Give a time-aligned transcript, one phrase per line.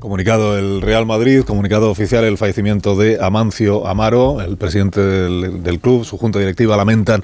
[0.00, 5.78] Comunicado el Real Madrid, comunicado oficial el fallecimiento de Amancio Amaro, el presidente del, del
[5.78, 7.22] club, su junta directiva lamentan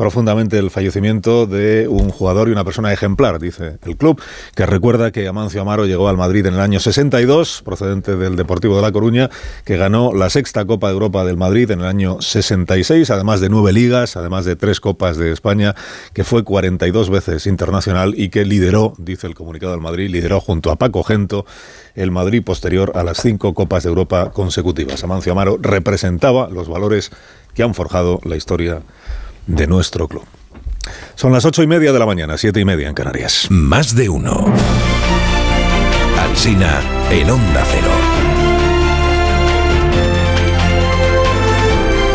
[0.00, 4.18] profundamente el fallecimiento de un jugador y una persona ejemplar, dice el club,
[4.54, 8.76] que recuerda que Amancio Amaro llegó al Madrid en el año 62, procedente del Deportivo
[8.76, 9.28] de La Coruña,
[9.66, 13.50] que ganó la sexta Copa de Europa del Madrid en el año 66, además de
[13.50, 15.74] nueve ligas, además de tres Copas de España,
[16.14, 20.70] que fue 42 veces internacional y que lideró, dice el comunicado del Madrid, lideró junto
[20.70, 21.44] a Paco Gento
[21.94, 25.04] el Madrid posterior a las cinco Copas de Europa consecutivas.
[25.04, 27.10] Amancio Amaro representaba los valores
[27.52, 28.80] que han forjado la historia
[29.46, 30.24] de nuestro club.
[31.14, 33.46] Son las ocho y media de la mañana, siete y media en Canarias.
[33.50, 34.46] Más de uno.
[36.18, 36.80] Alsina
[37.10, 37.90] en Onda Cero.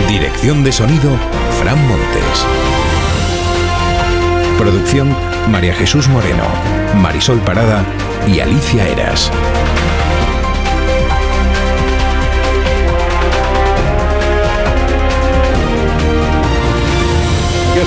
[0.08, 1.12] Dirección de sonido,
[1.60, 2.46] Fran Montes.
[4.58, 5.16] Producción,
[5.50, 6.46] María Jesús Moreno,
[6.96, 7.84] Marisol Parada
[8.26, 9.32] y Alicia Eras.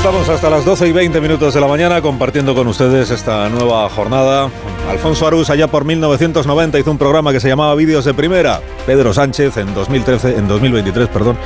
[0.09, 3.87] Estamos hasta las 12 y 20 minutos de la mañana compartiendo con ustedes esta nueva
[3.91, 4.49] jornada.
[4.89, 8.63] Alfonso Arús allá por 1990 hizo un programa que se llamaba Vídeos de Primera.
[8.87, 11.37] Pedro Sánchez en 2013, en 2023, perdón,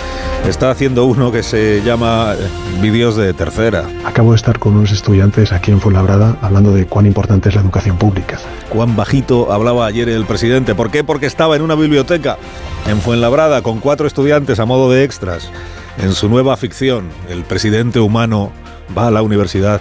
[0.46, 3.84] está haciendo uno que se llama eh, Vídeos de Tercera.
[4.04, 7.62] Acabo de estar con unos estudiantes aquí en Fuenlabrada hablando de cuán importante es la
[7.62, 8.38] educación pública.
[8.68, 10.76] Cuán bajito hablaba ayer el presidente.
[10.76, 11.02] ¿Por qué?
[11.02, 12.38] Porque estaba en una biblioteca
[12.86, 15.50] en Fuenlabrada con cuatro estudiantes a modo de extras.
[15.98, 18.52] En su nueva ficción, el presidente humano
[18.96, 19.80] va a la universidad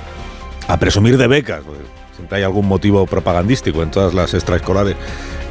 [0.67, 1.61] a presumir de becas.
[2.15, 4.95] Siempre hay algún motivo propagandístico en todas las extraescolares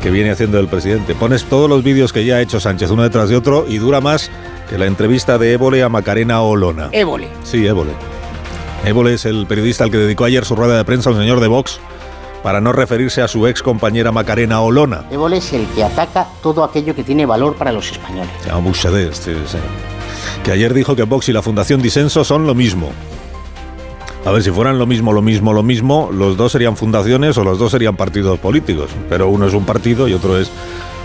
[0.03, 1.15] que viene haciendo el presidente.
[1.15, 4.01] Pones todos los vídeos que ya ha hecho Sánchez uno detrás de otro y dura
[4.01, 4.31] más
[4.69, 6.89] que la entrevista de Évole a Macarena Olona.
[6.93, 7.29] Évole.
[7.43, 7.93] Sí, Évole.
[8.85, 11.41] Évole es el periodista al que dedicó ayer su rueda de prensa a un señor
[11.41, 11.81] de Vox
[12.43, 15.05] para no referirse a su ex compañera Macarena Olona.
[15.11, 18.31] Évole es el que ataca todo aquello que tiene valor para los españoles.
[18.41, 19.59] Se llama Buxadez, sí, sí.
[20.45, 22.91] Que ayer dijo que Vox y la Fundación Disenso son lo mismo.
[24.25, 27.45] A ver, si fueran lo mismo, lo mismo, lo mismo, los dos serían fundaciones o
[27.45, 28.91] los dos serían partidos políticos.
[29.09, 30.51] Pero uno es un partido y otro es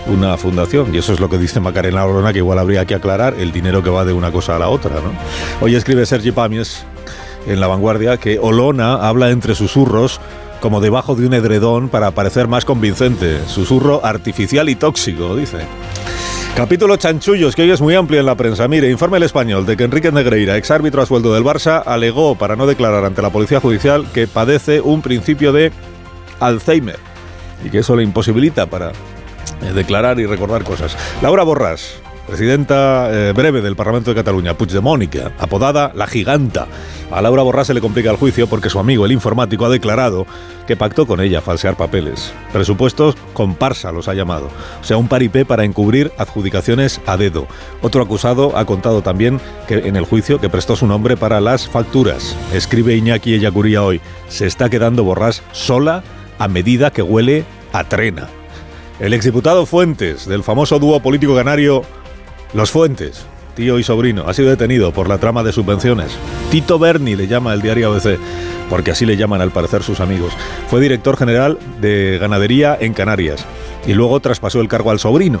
[0.06, 0.94] una fundación.
[0.94, 3.82] Y eso es lo que dice Macarena Olona, que igual habría que aclarar el dinero
[3.82, 4.96] que va de una cosa a la otra.
[4.96, 5.12] ¿no?
[5.60, 6.84] Hoy escribe Sergi Pamies
[7.46, 10.20] en La Vanguardia que Olona habla entre susurros
[10.60, 13.40] como debajo de un edredón para parecer más convincente.
[13.46, 15.58] Susurro artificial y tóxico, dice.
[16.56, 18.66] Capítulo chanchullos, que hoy es muy amplio en la prensa.
[18.66, 22.56] Mire, informe el español de que Enrique Negreira, exárbitro a sueldo del Barça, alegó para
[22.56, 25.70] no declarar ante la Policía Judicial que padece un principio de
[26.40, 26.98] Alzheimer
[27.62, 28.92] y que eso le imposibilita para
[29.60, 30.96] eh, declarar y recordar cosas.
[31.20, 36.66] Laura Borràs, presidenta eh, breve del Parlamento de Cataluña, Puigdemónica, apodada La Giganta.
[37.10, 40.26] A Laura Borràs se le complica el juicio porque su amigo, el informático, ha declarado
[40.66, 42.32] que pactó con ella falsear papeles.
[42.52, 44.50] Presupuestos comparsa los ha llamado.
[44.80, 47.46] O sea, un paripé para encubrir adjudicaciones a dedo.
[47.80, 51.68] Otro acusado ha contado también que en el juicio que prestó su nombre para las
[51.68, 52.36] facturas.
[52.52, 54.00] Escribe Iñaki Ellacuría hoy.
[54.28, 56.02] Se está quedando Borràs sola
[56.38, 58.28] a medida que huele a trena.
[58.98, 61.82] El exdiputado Fuentes, del famoso dúo político canario
[62.54, 66.12] Los Fuentes, tío y sobrino, ha sido detenido por la trama de subvenciones.
[66.50, 68.18] Tito Berni le llama el diario ABC,
[68.70, 70.32] porque así le llaman al parecer sus amigos.
[70.68, 73.44] Fue director general de ganadería en Canarias
[73.86, 75.40] y luego traspasó el cargo al sobrino.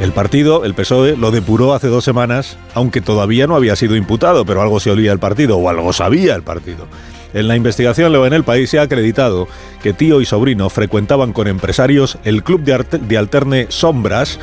[0.00, 4.44] El partido, el PSOE, lo depuró hace dos semanas, aunque todavía no había sido imputado,
[4.44, 6.86] pero algo se olía el partido, o algo sabía el partido.
[7.32, 9.48] En la investigación en el país se ha acreditado
[9.82, 14.38] que tío y sobrino frecuentaban con empresarios el club de, de alterne Sombras,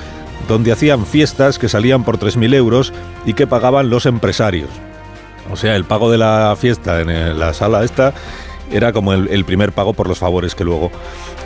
[0.51, 2.93] donde hacían fiestas que salían por 3.000 euros
[3.25, 4.69] y que pagaban los empresarios.
[5.49, 8.13] O sea, el pago de la fiesta en eh, la sala esta
[8.69, 10.91] era como el, primer pago por los favores que luego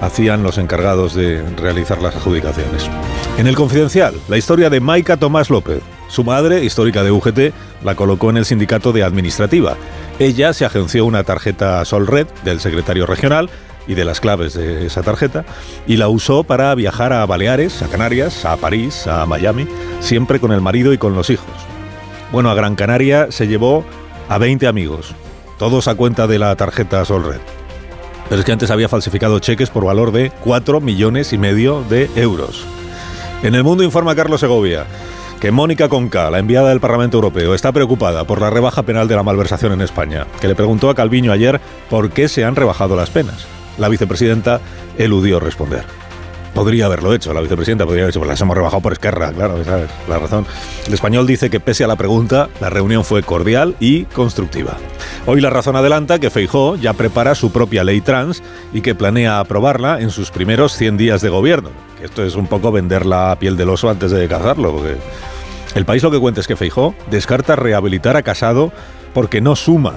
[0.01, 2.89] hacían los encargados de realizar las adjudicaciones.
[3.37, 5.81] En el Confidencial, la historia de Maika Tomás López.
[6.07, 9.75] Su madre, histórica de UGT, la colocó en el sindicato de administrativa.
[10.19, 13.49] Ella se agenció una tarjeta Solred del secretario regional
[13.87, 15.45] y de las claves de esa tarjeta
[15.87, 19.67] y la usó para viajar a Baleares, a Canarias, a París, a Miami,
[19.99, 21.53] siempre con el marido y con los hijos.
[22.31, 23.85] Bueno, a Gran Canaria se llevó
[24.29, 25.13] a 20 amigos,
[25.57, 27.41] todos a cuenta de la tarjeta Solred.
[28.27, 32.09] Pero es que antes había falsificado cheques por valor de 4 millones y medio de
[32.15, 32.65] euros.
[33.43, 34.85] En el mundo informa Carlos Segovia
[35.39, 39.15] que Mónica Conca, la enviada del Parlamento Europeo, está preocupada por la rebaja penal de
[39.15, 41.59] la malversación en España, que le preguntó a Calviño ayer
[41.89, 43.45] por qué se han rebajado las penas.
[43.77, 44.61] La vicepresidenta
[44.97, 45.83] eludió responder.
[46.53, 49.61] Podría haberlo hecho, la vicepresidenta podría haber dicho, pues las hemos rebajado por Esquerra, claro,
[49.65, 49.89] ¿sabes?
[50.07, 50.45] La razón.
[50.87, 54.77] El español dice que pese a la pregunta, la reunión fue cordial y constructiva.
[55.25, 58.41] Hoy la razón adelanta que Feijó ya prepara su propia ley trans
[58.71, 61.71] y que planea aprobarla en sus primeros 100 días de gobierno.
[62.01, 64.95] esto es un poco vender la piel del oso antes de cazarlo, porque
[65.75, 68.71] el país lo que cuenta es que Feijó descarta rehabilitar a Casado
[69.13, 69.95] porque no suma.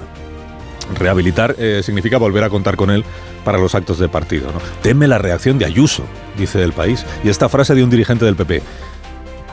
[0.97, 3.03] Rehabilitar eh, significa volver a contar con él
[3.43, 4.51] para los actos de partido.
[4.51, 4.59] ¿no?
[4.81, 6.03] Teme la reacción de Ayuso,
[6.37, 7.05] dice el país.
[7.23, 8.61] Y esta frase de un dirigente del PP.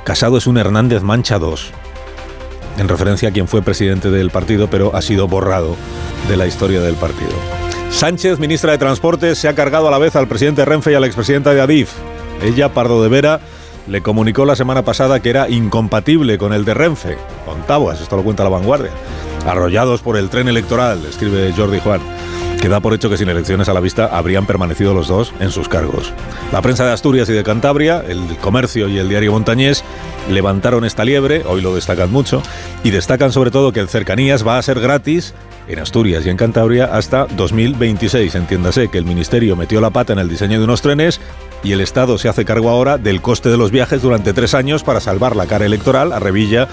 [0.04, 1.70] Casado es un Hernández Mancha 2.
[2.78, 5.76] En referencia a quien fue presidente del partido, pero ha sido borrado
[6.28, 7.32] de la historia del partido.
[7.90, 11.00] Sánchez, ministra de Transportes, se ha cargado a la vez al presidente Renfe y a
[11.00, 11.92] la expresidenta de Adif.
[12.42, 13.40] Ella, Pardo de Vera,
[13.86, 17.16] le comunicó la semana pasada que era incompatible con el de Renfe,
[17.46, 18.90] con Tabuas, esto lo cuenta la vanguardia.
[19.46, 22.00] Arrollados por el tren electoral, escribe Jordi Juan,
[22.60, 25.52] que da por hecho que sin elecciones a la vista habrían permanecido los dos en
[25.52, 26.12] sus cargos.
[26.52, 29.84] La prensa de Asturias y de Cantabria, el Comercio y el diario Montañés
[30.28, 32.42] levantaron esta liebre, hoy lo destacan mucho,
[32.82, 35.32] y destacan sobre todo que el Cercanías va a ser gratis
[35.68, 38.34] en Asturias y en Cantabria hasta 2026.
[38.34, 41.20] Entiéndase que el Ministerio metió la pata en el diseño de unos trenes
[41.62, 44.82] y el Estado se hace cargo ahora del coste de los viajes durante tres años
[44.82, 46.68] para salvar la cara electoral a Revilla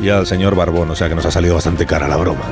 [0.00, 2.44] y al señor Barbón, o sea que nos ha salido bastante cara la broma.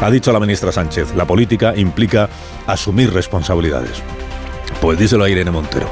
[0.00, 2.28] Ha dicho la ministra Sánchez, la política implica
[2.66, 4.02] asumir responsabilidades.
[4.80, 5.90] Pues díselo a Irene Montero.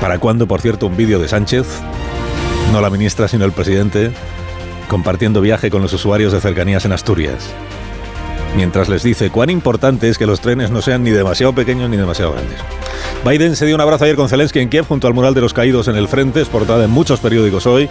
[0.00, 1.66] ¿Para cuándo, por cierto, un vídeo de Sánchez?
[2.72, 4.10] No la ministra, sino el presidente,
[4.88, 7.48] compartiendo viaje con los usuarios de cercanías en Asturias
[8.56, 11.96] mientras les dice cuán importante es que los trenes no sean ni demasiado pequeños ni
[11.96, 12.58] demasiado grandes.
[13.24, 15.54] Biden se dio un abrazo ayer con Zelensky en Kiev junto al mural de los
[15.54, 17.88] caídos en el frente, es portada en muchos periódicos hoy.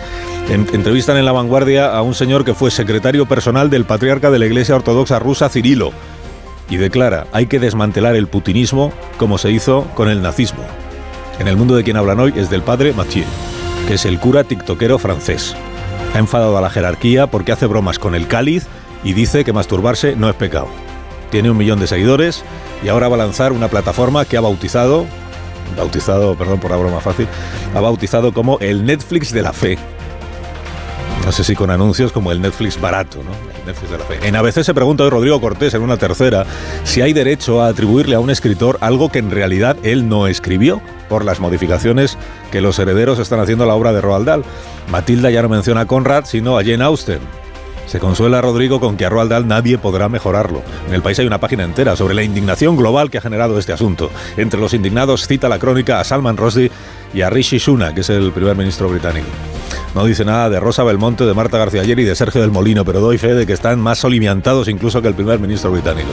[0.50, 4.46] entrevistan en La Vanguardia a un señor que fue secretario personal del patriarca de la
[4.46, 5.92] Iglesia Ortodoxa rusa Cirilo
[6.70, 10.64] y declara hay que desmantelar el putinismo como se hizo con el nazismo.
[11.40, 13.26] En el mundo de quien hablan hoy es del padre Mathieu,
[13.88, 15.56] que es el cura tiktokero francés.
[16.14, 18.68] Ha enfadado a la jerarquía porque hace bromas con el cáliz
[19.04, 20.68] y dice que masturbarse no es pecado.
[21.30, 22.44] Tiene un millón de seguidores
[22.84, 25.06] y ahora va a lanzar una plataforma que ha bautizado,
[25.78, 27.28] bautizado, perdón por la broma fácil,
[27.74, 29.78] ha bautizado como el Netflix de la fe.
[31.26, 33.32] No sé si con anuncios como el Netflix barato, ¿no?
[33.60, 34.20] El Netflix de la fe.
[34.28, 36.46] En ABC se pregunta hoy Rodrigo Cortés en una tercera
[36.84, 40.82] si hay derecho a atribuirle a un escritor algo que en realidad él no escribió
[41.10, 42.18] por las modificaciones
[42.52, 44.44] que los herederos están haciendo a la obra de Roald Dahl.
[44.90, 47.41] Matilda ya no menciona a Conrad, sino a Jane Austen.
[47.92, 50.62] Se consuela Rodrigo con que a Roald Dahl nadie podrá mejorarlo.
[50.88, 53.74] En el país hay una página entera sobre la indignación global que ha generado este
[53.74, 54.10] asunto.
[54.38, 56.72] Entre los indignados cita la crónica a Salman Rushdie
[57.14, 59.28] y a Rishi Sunak, que es el primer ministro británico.
[59.94, 62.86] No dice nada de Rosa Belmonte, de Marta García Ayer y de Sergio del Molino,
[62.86, 66.12] pero doy fe de que están más solimiantados incluso que el primer ministro británico.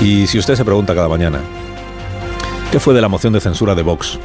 [0.00, 1.40] Y si usted se pregunta cada mañana,
[2.72, 4.18] ¿qué fue de la moción de censura de Vox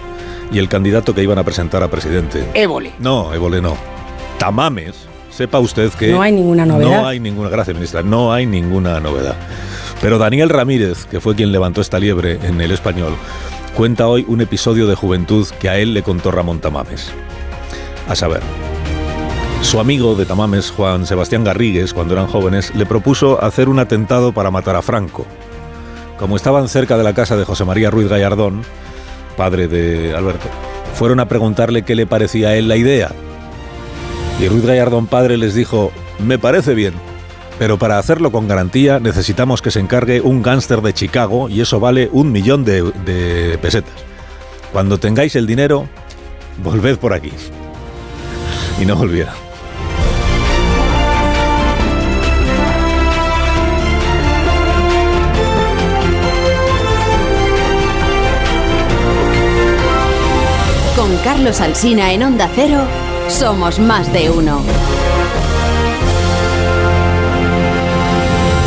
[0.54, 2.48] y el candidato que iban a presentar a presidente?
[2.54, 2.94] Évole.
[3.00, 3.76] No, Évole no.
[4.38, 6.12] Tamames sepa usted que...
[6.12, 7.02] No hay ninguna novedad.
[7.02, 9.36] No hay ninguna, gracias ministra, no hay ninguna novedad.
[10.02, 13.14] Pero Daniel Ramírez, que fue quien levantó esta liebre en el español,
[13.76, 17.12] cuenta hoy un episodio de juventud que a él le contó Ramón Tamames.
[18.08, 18.42] A saber,
[19.62, 24.32] su amigo de Tamames, Juan Sebastián Garrigues, cuando eran jóvenes, le propuso hacer un atentado
[24.32, 25.26] para matar a Franco.
[26.18, 28.62] Como estaban cerca de la casa de José María Ruiz Gallardón,
[29.36, 30.48] padre de Alberto,
[30.94, 33.12] fueron a preguntarle qué le parecía a él la idea
[34.40, 36.94] y Ruiz Gallardón padre les dijo, me parece bien,
[37.58, 41.80] pero para hacerlo con garantía necesitamos que se encargue un gángster de Chicago y eso
[41.80, 43.94] vale un millón de, pesetas.
[44.74, 45.88] Cuando tengáis el dinero,
[46.64, 47.32] volved por aquí.
[48.82, 49.34] Y no volviera.
[60.98, 63.05] Con Carlos Alsina en Onda Cero.
[63.30, 64.62] Somos más de uno.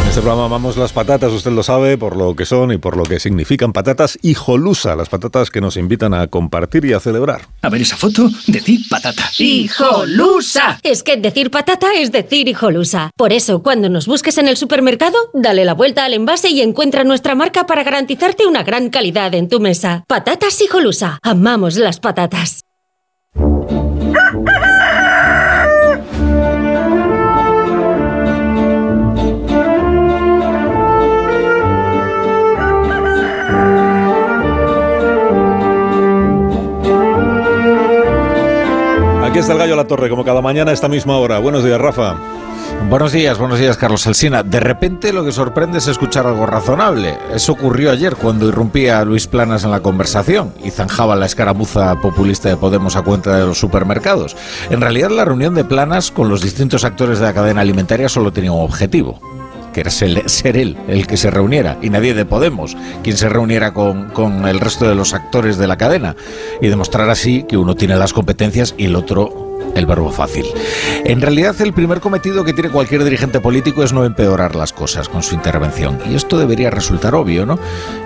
[0.02, 2.96] En este programa amamos las patatas, usted lo sabe, por lo que son y por
[2.96, 7.42] lo que significan patatas hijolusa, las patatas que nos invitan a compartir y a celebrar.
[7.62, 9.30] A ver esa foto, decir patata.
[9.38, 10.80] ¡Hijolusa!
[10.82, 13.10] Es que decir patata es decir hijolusa.
[13.16, 17.04] Por eso, cuando nos busques en el supermercado, dale la vuelta al envase y encuentra
[17.04, 20.04] nuestra marca para garantizarte una gran calidad en tu mesa.
[20.08, 21.18] Patatas hijolusa.
[21.22, 22.64] Amamos las patatas.
[39.24, 41.38] Aquí está el gallo a la torre, como cada mañana a esta misma hora.
[41.38, 42.16] Buenos días, Rafa.
[42.88, 44.42] Buenos días, buenos días, Carlos Alsina.
[44.42, 47.18] De repente lo que sorprende es escuchar algo razonable.
[47.34, 52.48] Eso ocurrió ayer cuando irrumpía Luis Planas en la conversación y zanjaba la escaramuza populista
[52.48, 54.38] de Podemos a cuenta de los supermercados.
[54.70, 58.32] En realidad la reunión de Planas con los distintos actores de la cadena alimentaria solo
[58.32, 59.20] tenía un objetivo
[59.74, 63.74] que era ser, él el que se reuniera y nadie de Podemos quien se reuniera
[63.74, 66.16] con, con el resto de los actores de la cadena
[66.62, 69.47] y demostrar así que uno tiene las competencias y el otro
[69.78, 70.46] el verbo fácil.
[71.04, 75.08] En realidad, el primer cometido que tiene cualquier dirigente político es no empeorar las cosas
[75.08, 75.98] con su intervención.
[76.10, 77.58] Y esto debería resultar obvio, ¿no?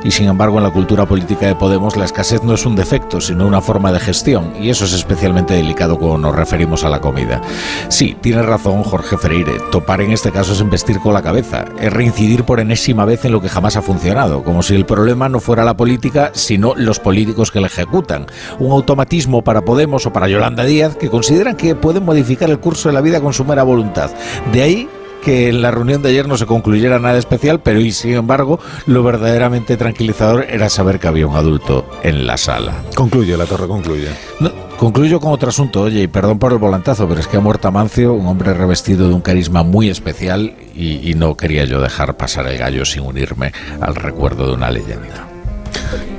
[0.05, 3.21] Y sin embargo, en la cultura política de Podemos, la escasez no es un defecto,
[3.21, 4.53] sino una forma de gestión.
[4.61, 7.41] Y eso es especialmente delicado cuando nos referimos a la comida.
[7.89, 9.59] Sí, tiene razón Jorge Freire.
[9.71, 11.65] Topar en este caso es investir con la cabeza.
[11.81, 14.43] Es reincidir por enésima vez en lo que jamás ha funcionado.
[14.43, 18.27] Como si el problema no fuera la política, sino los políticos que la ejecutan.
[18.59, 22.89] Un automatismo para Podemos o para Yolanda Díaz que consideran que pueden modificar el curso
[22.89, 24.11] de la vida con su mera voluntad.
[24.53, 24.89] De ahí
[25.23, 28.59] que en la reunión de ayer no se concluyera nada especial, pero y sin embargo
[28.87, 32.75] lo verdaderamente tranquilizador era saber que había un adulto en la sala.
[32.95, 34.09] Concluye, la torre concluye.
[34.41, 37.41] No, concluyo con otro asunto, oye, y perdón por el volantazo, pero es que ha
[37.41, 41.81] muerto Amancio, un hombre revestido de un carisma muy especial y, y no quería yo
[41.81, 45.32] dejar pasar el gallo sin unirme al recuerdo de una leyenda.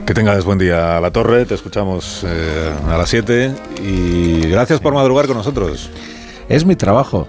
[0.05, 4.79] Que tengas buen día a la torre, te escuchamos eh, a las 7 y gracias
[4.79, 5.89] por madrugar con nosotros.
[6.49, 7.27] Es mi trabajo.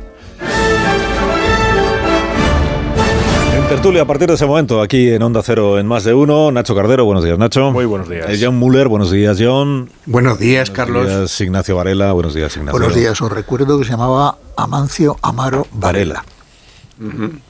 [3.57, 6.51] En tertulia a partir de ese momento, aquí en Onda Cero en Más de Uno,
[6.51, 7.71] Nacho Cardero, buenos días Nacho.
[7.71, 8.27] Muy buenos días.
[8.29, 9.89] Eh, John Muller, buenos días John.
[10.07, 11.05] Buenos días, Carlos.
[11.05, 12.79] Buenos días Ignacio Varela, buenos días Ignacio.
[12.79, 16.25] Buenos días, os recuerdo que se llamaba Amancio Amaro Varela.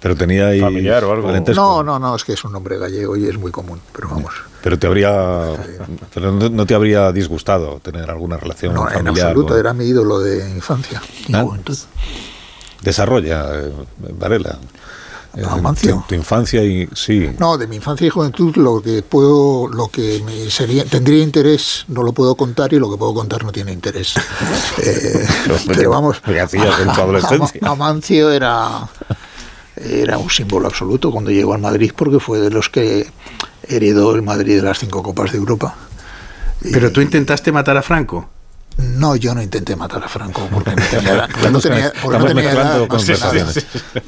[0.01, 1.27] Pero tenía ahí Familiar o algo.
[1.27, 1.61] parentesco.
[1.61, 4.33] No, no, no, es que es un nombre gallego y es muy común, pero vamos.
[4.65, 5.13] Pero te habría,
[6.15, 9.27] pero no, no te habría disgustado tener alguna relación No, en familiar.
[9.29, 11.43] absoluto, con- era mi ídolo de infancia y Ah.
[11.43, 11.77] juventud.
[12.81, 13.73] Desarrolla, eh,
[14.19, 14.59] Varela.
[15.51, 15.97] Amancio.
[15.97, 17.29] Tu, tu infancia y sí.
[17.41, 21.85] No, de mi infancia y juventud lo que puedo, lo que me sería, tendría interés,
[21.89, 24.15] no lo puedo contar y lo que puedo contar no tiene interés.
[24.83, 25.27] Eh,
[25.69, 27.61] pero vamos, ¿Qué hacías en tu adolescencia?
[27.63, 28.89] Ama- Amancio era,
[29.77, 33.11] era un símbolo absoluto cuando llegó al Madrid porque fue de los que
[33.69, 35.75] heredó el Madrid de las cinco copas de Europa.
[36.73, 38.29] Pero tú intentaste matar a Franco.
[38.77, 41.93] No, yo no intenté matar a Franco porque no tenía, porque no tenía-
[42.89, 43.05] porque.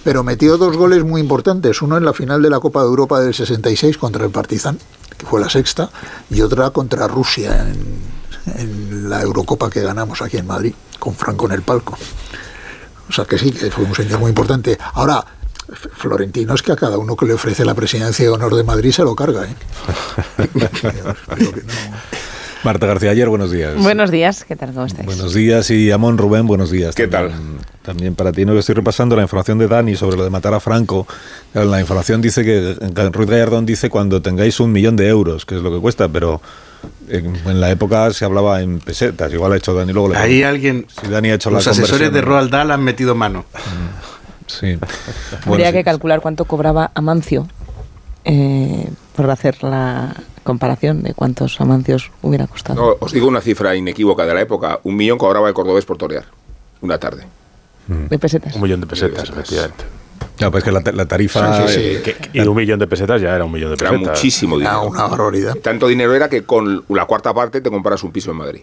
[0.03, 3.21] Pero metió dos goles muy importantes, uno en la final de la Copa de Europa
[3.21, 4.79] del 66 contra el Partizan,
[5.17, 5.91] que fue la sexta,
[6.31, 11.47] y otra contra Rusia en, en la Eurocopa que ganamos aquí en Madrid, con Franco
[11.47, 11.97] en el palco.
[13.09, 14.77] O sea que sí, que fue un señor muy importante.
[14.95, 15.25] Ahora,
[15.73, 18.65] F- Florentino es que a cada uno que le ofrece la presidencia de honor de
[18.65, 19.55] Madrid se lo carga, ¿eh?
[20.39, 22.07] Espero que no.
[22.65, 23.77] Marta García Ayer, buenos días.
[23.81, 24.73] Buenos días, ¿qué tal?
[24.73, 25.07] ¿Cómo estáis?
[25.07, 26.95] Buenos días y Amón Rubén, buenos días.
[26.97, 30.25] ¿Qué También- También para ti, no que estoy repasando la información de Dani sobre lo
[30.25, 31.07] de matar a Franco.
[31.55, 32.75] La información dice que
[33.13, 36.41] Ruiz Gallardón dice cuando tengáis un millón de euros, que es lo que cuesta, pero
[37.09, 39.33] en, en la época se hablaba en pesetas.
[39.33, 40.09] Igual ha hecho Dani luego.
[40.09, 40.87] le Ahí alguien.
[41.01, 43.45] Si Dani ha hecho los la asesores de Roald Dahl han metido mano.
[44.47, 44.67] Sí.
[45.33, 45.73] Habría Bueno, sí.
[45.73, 47.47] que calcular cuánto cobraba Amancio
[48.25, 52.81] eh, por hacer la comparación de cuántos Amancios hubiera costado.
[52.81, 54.81] No, os digo una cifra inequívoca de la época.
[54.85, 56.25] Un millón cobraba el cordobés por torear.
[56.81, 57.25] Una tarde.
[57.89, 58.55] De pesetas.
[58.57, 59.85] Un millón de pesetas, efectivamente.
[60.37, 61.67] Claro, pues que la, la tarifa.
[61.69, 62.13] Sí, sí.
[62.33, 64.19] Y un millón de pesetas ya era un millón de Era pesetas.
[64.19, 64.91] muchísimo Era dinero.
[64.91, 65.55] una barbaridad.
[65.57, 68.61] Tanto dinero era que con la cuarta parte te compras un piso en Madrid.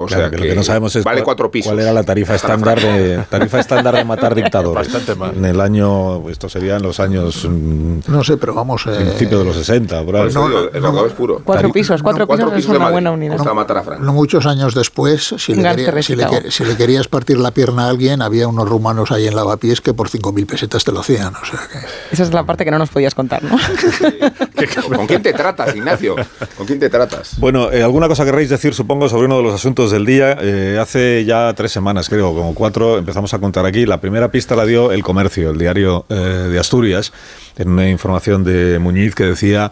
[0.00, 1.72] O claro, sea que, lo que no sabemos es vale cuál, cuatro pisos.
[1.72, 4.92] cuál era la tarifa Hasta estándar de tarifa estándar de matar dictadores.
[4.92, 5.32] Bastante más.
[5.36, 8.86] En el año, esto sería en los años mm, No sé, pero vamos.
[8.86, 10.20] eh, principio de los 60, por ahí.
[10.22, 11.40] Por eso No, el no, cordobés puro.
[11.44, 13.36] Cuatro pisos, cuatro, Cuatro pisos, pisos es una buena unidad.
[13.38, 14.04] Hasta matar a Franco.
[14.04, 16.42] No muchos años después, si le, Gánster quería- de si, le, Chicago.
[16.44, 19.80] que- si le querías partir la pierna a alguien, había unos rumanos ahí en Lavapiés
[19.80, 21.34] que por 5.000 pesetas te lo hacían.
[21.34, 21.78] O sea que,
[22.12, 23.56] Esa es la parte que no nos podías contar, ¿no?
[24.96, 26.14] ¿Con quién te tratas, Ignacio?
[26.56, 27.38] ¿Con quién te tratas?
[27.38, 30.36] Bueno, eh, alguna cosa querréis decir, supongo, sobre uno de los asuntos del día.
[30.40, 33.86] Eh, hace ya tres semanas, creo, como cuatro, empezamos a contar aquí.
[33.86, 37.12] La primera pista la dio El Comercio, el diario eh, de Asturias,
[37.56, 39.70] en una información de Muñiz que decía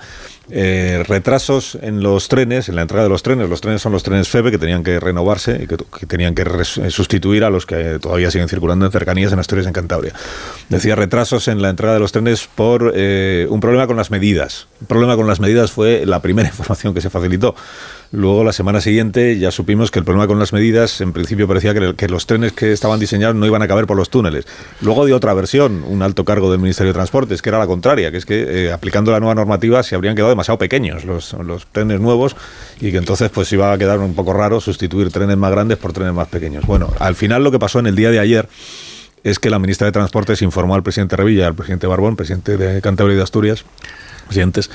[0.48, 3.50] eh, retrasos en los trenes, en la entrada de los trenes.
[3.50, 6.42] Los trenes son los trenes FEBE que tenían que renovarse y que, que tenían que
[6.42, 10.12] eh, sustituir a los que todavía siguen circulando en cercanías en Asturias en Cantabria.
[10.68, 14.68] Decía retrasos en la entrada de los trenes por eh, un problema con las medidas.
[14.86, 17.56] Problema con las medidas fue la primera información que se facilitó.
[18.12, 21.74] Luego, la semana siguiente, ya supimos que el problema con las medidas, en principio parecía
[21.74, 24.46] que, los trenes que estaban diseñados no iban a caber por los túneles.
[24.80, 28.10] Luego dio otra versión, un alto cargo del Ministerio de Transportes, que era la contraria,
[28.10, 31.34] que es que eh, aplicando la nueva normativa se habrían quedado demasiado pequeños los,
[31.72, 32.36] trenes nuevos
[32.80, 35.92] y que entonces pues iba a quedar un poco raro sustituir trenes más grandes por
[35.92, 36.64] trenes más pequeños.
[36.66, 38.48] Bueno, al final lo que pasó en el día de ayer
[39.24, 42.80] es que la ministra de Transportes informó al presidente Revilla al presidente Barbón, presidente de
[42.80, 43.64] Cantabria y de Asturias,
[44.26, 44.70] presidentes,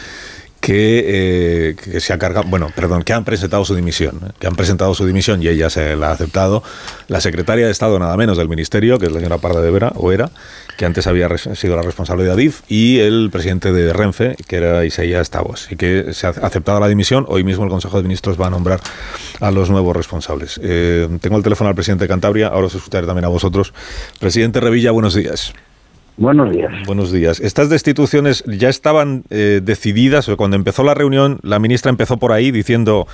[0.62, 4.32] que, eh, que se ha cargado, bueno, perdón, que han presentado su dimisión, ¿eh?
[4.39, 6.63] que han presentado su dimisión y ella se la ha aceptado.
[7.08, 9.91] La secretaria de Estado, nada menos del Ministerio, que es la señora Parda de Vera,
[9.96, 10.30] o era,
[10.77, 14.86] que antes había sido la responsable de Adif, y el presidente de Renfe, que era
[14.86, 17.25] Isaías Tabos, y que se ha aceptado la dimisión.
[17.27, 18.80] Hoy mismo el Consejo de Ministros va a nombrar
[19.39, 20.60] a los nuevos responsables.
[20.63, 23.74] Eh, tengo el teléfono al presidente de Cantabria, ahora os escucharé también a vosotros.
[24.20, 25.53] Presidente Revilla, buenos días.
[26.18, 26.72] Buenos días.
[26.86, 27.39] Buenos días.
[27.39, 30.30] ¿Estas destituciones ya estaban eh, decididas?
[30.30, 33.08] O cuando empezó la reunión, la ministra empezó por ahí diciendo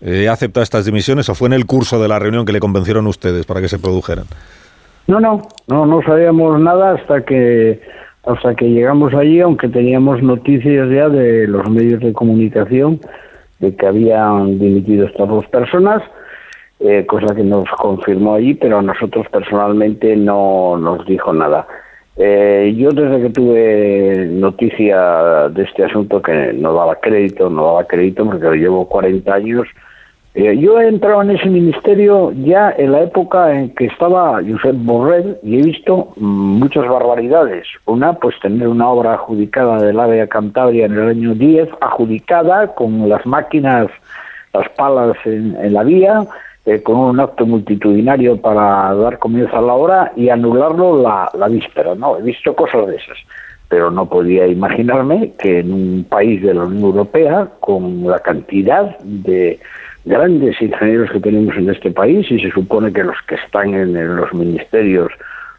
[0.00, 2.60] eh, he aceptado estas dimisiones o fue en el curso de la reunión que le
[2.60, 4.24] convencieron ustedes para que se produjeran?
[5.06, 7.80] No, no, no, no sabíamos nada hasta que
[8.24, 13.00] hasta que llegamos allí, aunque teníamos noticias ya de los medios de comunicación
[13.58, 16.02] de que habían dimitido estas dos personas,
[16.78, 21.66] eh, cosa que nos confirmó allí, pero a nosotros personalmente no nos dijo nada.
[22.16, 27.84] Eh, yo desde que tuve noticia de este asunto que no daba crédito, no daba
[27.84, 29.66] crédito porque llevo 40 años,
[30.34, 34.76] eh, yo he entrado en ese ministerio ya en la época en que estaba Josep
[34.76, 37.66] Borrell y he visto mm, muchas barbaridades.
[37.86, 43.08] Una, pues tener una obra adjudicada del área Cantabria en el año 10, adjudicada con
[43.08, 43.88] las máquinas,
[44.54, 46.26] las palas en la vía,
[46.64, 51.94] eh, con un acto multitudinario para dar comienzo a la obra y anularlo la, víspera.
[51.94, 53.18] No, he visto cosas de esas
[53.68, 58.98] pero no podía imaginarme que en un país de la Unión Europea, con la cantidad
[58.98, 59.58] de
[60.04, 63.96] grandes ingenieros que tenemos en este país, y se supone que los que están en,
[63.96, 65.10] en los ministerios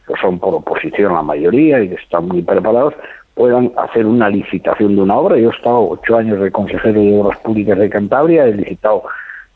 [0.08, 2.94] lo son por oposición la mayoría y que están muy preparados,
[3.34, 5.38] puedan hacer una licitación de una obra.
[5.38, 9.06] Yo he estado ocho años de consejero de Obras Públicas de Cantabria, he licitado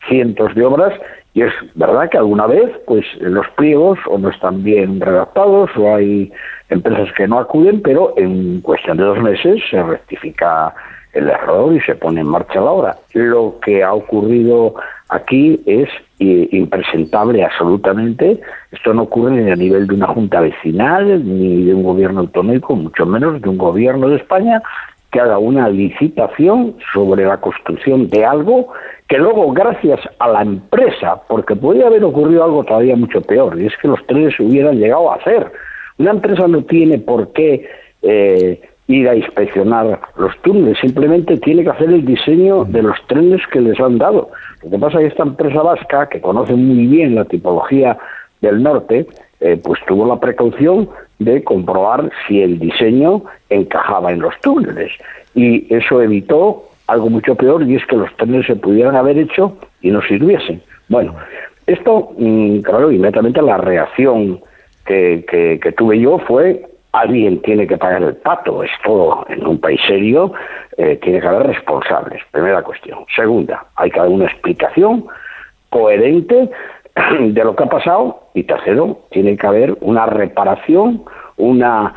[0.08, 0.94] cientos de obras
[1.34, 5.94] y es verdad que alguna vez pues los pliegos o no están bien redactados o
[5.94, 6.32] hay
[6.68, 10.74] empresas que no acuden, pero en cuestión de dos meses se rectifica
[11.12, 12.96] el error y se pone en marcha la obra.
[13.12, 14.74] Lo que ha ocurrido
[15.08, 15.88] aquí es
[16.20, 18.40] eh, impresentable absolutamente.
[18.72, 22.74] Esto no ocurre ni a nivel de una junta vecinal, ni de un gobierno autonómico,
[22.76, 24.62] mucho menos de un gobierno de España
[25.10, 28.68] que haga una licitación sobre la construcción de algo
[29.08, 33.66] que luego, gracias a la empresa, porque podría haber ocurrido algo todavía mucho peor, y
[33.66, 35.50] es que los trenes hubieran llegado a hacer.
[35.96, 37.66] Una empresa no tiene por qué
[38.02, 43.40] eh, ir a inspeccionar los túneles, simplemente tiene que hacer el diseño de los trenes
[43.50, 44.30] que les han dado.
[44.62, 47.96] Lo que pasa es que esta empresa vasca, que conoce muy bien la tipología
[48.42, 49.06] del norte,
[49.40, 54.92] eh, pues tuvo la precaución de comprobar si el diseño encajaba en los túneles.
[55.34, 59.56] Y eso evitó algo mucho peor, y es que los trenes se pudieran haber hecho
[59.82, 60.62] y no sirviesen.
[60.88, 61.14] Bueno,
[61.66, 64.40] esto, mm, claro, inmediatamente la reacción
[64.86, 65.24] que,
[65.62, 69.78] que, tuve yo fue alguien tiene que pagar el pato, es todo en un país
[69.86, 70.32] serio,
[70.78, 73.00] eh, tiene que haber responsables, primera cuestión.
[73.14, 75.04] Segunda, hay que dar una explicación
[75.68, 76.48] coherente
[77.20, 81.04] de lo que ha pasado y tercero, tiene que haber una reparación,
[81.36, 81.94] una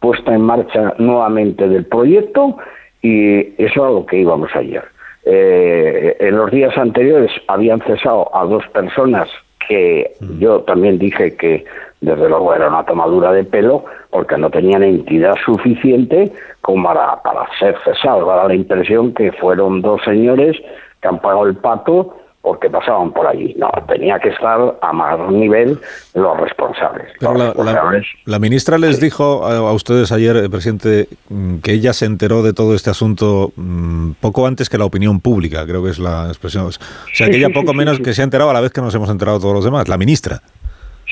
[0.00, 2.56] puesta en marcha nuevamente del proyecto
[3.00, 4.84] y eso es a lo que íbamos ayer.
[5.24, 9.28] Eh, en los días anteriores habían cesado a dos personas
[9.68, 10.10] que
[10.40, 11.64] yo también dije que
[12.00, 17.46] desde luego era una tomadura de pelo porque no tenían entidad suficiente como para, para
[17.60, 18.26] ser cesados.
[18.26, 20.56] Da la impresión que fueron dos señores
[21.00, 23.54] que han pagado el pato porque pasaban por allí.
[23.56, 25.78] No, tenía que estar a más nivel
[26.14, 27.06] los responsables.
[27.20, 31.58] Pero Los la, la- responsables la ministra les dijo a, ustedes ayer, eh, presidente, mm,
[31.58, 35.64] que ella se enteró de todo este asunto mm, poco antes que la opinión pública,
[35.66, 36.66] creo que es la expresión.
[36.66, 36.70] O
[37.14, 39.08] sea, que ella poco menos que se ha enterado a la vez que nos hemos
[39.08, 40.40] enterado todos los demás, la ministra.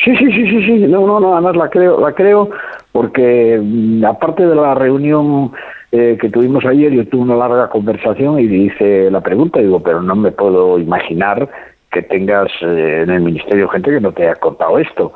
[0.05, 0.79] Sí, sí, sí, sí, sí.
[0.89, 1.35] No, no, no.
[1.35, 2.49] Además la creo, la creo
[2.91, 5.53] porque mm, aparte de la reunión
[5.93, 9.61] eh, que tuvimos ayer, yo tuve una larga conversación y le hice la pregunta.
[9.61, 11.49] Digo, pero no me puedo imaginar
[11.91, 15.13] que tengas eh, en el ministerio gente que no te haya contado esto.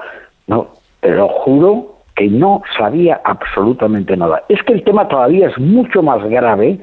[0.46, 0.68] No,
[1.00, 4.42] te lo juro que no sabía absolutamente nada.
[4.48, 6.78] Es que el tema todavía es mucho más grave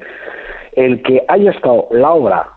[0.72, 2.48] el que haya estado la obra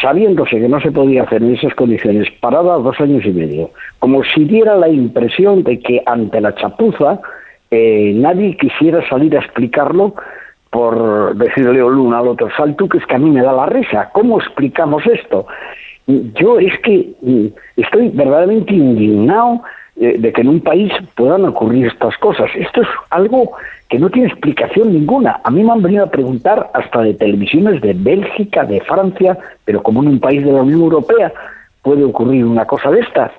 [0.00, 4.22] sabiéndose que no se podía hacer en esas condiciones parada dos años y medio, como
[4.22, 7.20] si diera la impresión de que ante la chapuza
[7.70, 10.14] eh, nadie quisiera salir a explicarlo
[10.70, 14.10] por decirle al uno al otro, sal tú que a mí me da la risa,
[14.12, 15.46] ¿cómo explicamos esto?
[16.06, 17.12] Yo es que
[17.76, 19.62] estoy verdaderamente indignado
[20.00, 22.48] eh, de que en un país puedan ocurrir estas cosas.
[22.54, 23.52] Esto es algo
[23.88, 25.40] que no tiene explicación ninguna.
[25.42, 29.82] A mí me han venido a preguntar hasta de televisiones de Bélgica, de Francia, pero
[29.82, 31.32] como en un país de la Unión Europea
[31.82, 33.32] puede ocurrir una cosa de estas.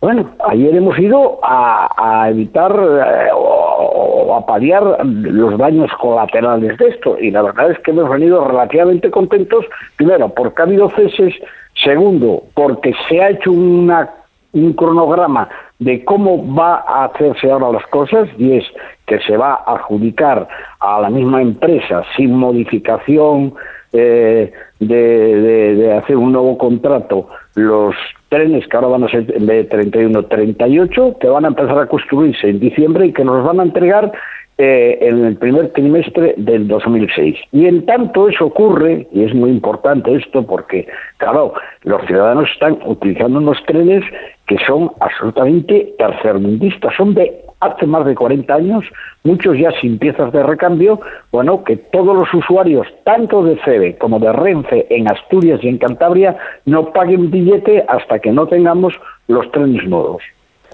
[0.00, 7.18] Bueno, ayer hemos ido a, evitar eh, o a paliar los daños colaterales de esto.
[7.18, 11.34] Y la verdad es que hemos venido relativamente contentos, primero, porque ha habido ceses,
[11.74, 14.08] segundo, porque se ha hecho una,
[14.54, 18.64] un cronograma de cómo va a hacerse ahora las cosas, y es
[19.06, 23.52] que se va a adjudicar a la misma empresa sin modificación
[23.92, 27.94] eh, de hacer un nuevo contrato los
[28.28, 31.78] trenes que ahora van a ser en vez de 31, 38, que van a empezar
[31.78, 34.12] a construirse en diciembre y que nos van a entregar
[34.58, 37.34] eh, en el primer trimestre del 2006.
[37.50, 40.86] Y en tanto eso ocurre, y es muy importante esto porque,
[41.16, 44.04] claro, los ciudadanos están utilizando unos trenes
[44.46, 48.84] que son absolutamente tercermundistas, son de hace más de 40 años,
[49.22, 54.18] muchos ya sin piezas de recambio, bueno, que todos los usuarios, tanto de FEBE como
[54.18, 58.94] de Renfe en Asturias y en Cantabria, no paguen billete hasta que no tengamos
[59.28, 60.22] los trenes nuevos.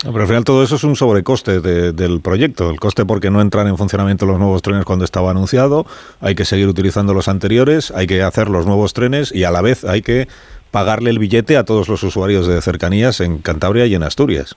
[0.02, 2.70] Pero al final todo eso es un sobrecoste del proyecto.
[2.70, 5.86] El coste porque no entran en funcionamiento los nuevos trenes cuando estaba anunciado,
[6.20, 9.62] hay que seguir utilizando los anteriores, hay que hacer los nuevos trenes y a la
[9.62, 10.28] vez hay que
[10.70, 14.54] pagarle el billete a todos los usuarios de cercanías en Cantabria y en Asturias.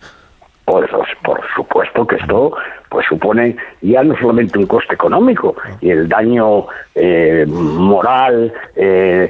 [0.66, 0.90] Pues,
[1.24, 2.54] por supuesto que esto
[2.90, 9.30] pues supone ya no solamente un coste económico y el daño eh, moral, eh,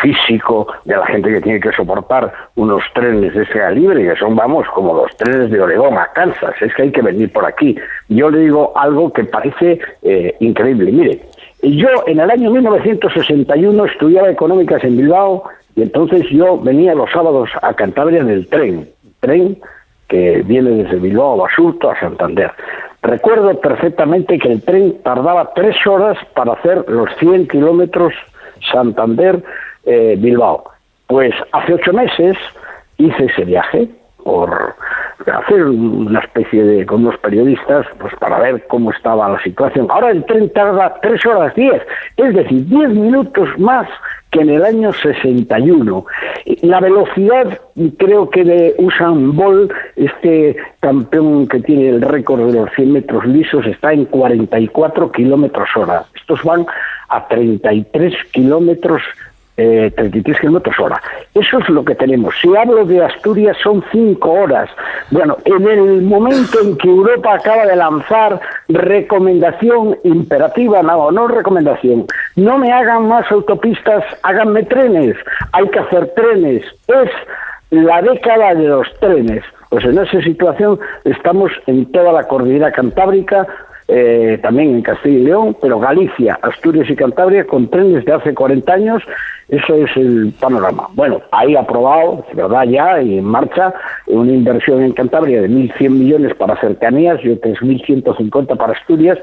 [0.00, 4.34] físico de la gente que tiene que soportar unos trenes de ese libre, que son,
[4.34, 7.76] vamos, como los trenes de Oregón a Kansas, es que hay que venir por aquí.
[8.08, 10.90] Yo le digo algo que parece eh, increíble.
[10.90, 11.20] Mire,
[11.62, 17.50] yo en el año 1961 estudiaba económicas en Bilbao y entonces yo venía los sábados
[17.60, 18.88] a Cantabria en el tren,
[19.20, 19.58] tren
[20.08, 22.52] que viene desde Bilbao a Basurto a Santander.
[23.02, 28.12] Recuerdo perfectamente que el tren tardaba tres horas para hacer los 100 kilómetros
[28.72, 30.64] Santander-Bilbao.
[31.06, 32.36] pues hace ocho meses
[32.98, 33.88] hice ese viaje
[34.24, 34.74] por
[35.24, 39.86] hacer una especie de con unos periodistas pues para ver cómo estaba la situación.
[39.88, 41.82] Ahora el tren tarda tres horas diez,
[42.16, 43.88] es decir, diez minutos más
[44.36, 46.04] que en el año 61.
[46.62, 47.58] La velocidad,
[47.96, 53.24] creo que de Usain Bolt, este campeón que tiene el récord de los 100 metros
[53.24, 56.04] lisos, está en 44 kilómetros hora.
[56.14, 56.66] Estos van
[57.08, 59.02] a 33 kilómetros
[59.56, 61.00] eh, 33 kilómetros hora.
[61.34, 62.34] Eso es lo que tenemos.
[62.40, 64.68] Si hablo de Asturias son 5 horas.
[65.10, 72.06] Bueno, en el momento en que Europa acaba de lanzar recomendación imperativa, no, no recomendación,
[72.36, 75.16] no me hagan más autopistas, háganme trenes.
[75.52, 76.64] Hay que hacer trenes.
[76.88, 77.10] Es
[77.70, 79.42] la década de los trenes.
[79.70, 83.46] Pues en esa situación estamos en toda la cordillera cantábrica,
[83.88, 88.34] eh, también en Castilla y León, pero Galicia, Asturias y Cantabria con trenes de hace
[88.34, 89.02] 40 años,
[89.48, 90.88] eso es el panorama.
[90.94, 93.72] Bueno, ahí aprobado, verdad ya, y en marcha,
[94.06, 99.18] una inversión en Cantabria de 1.100 millones para cercanías y otros 1.150 para Asturias,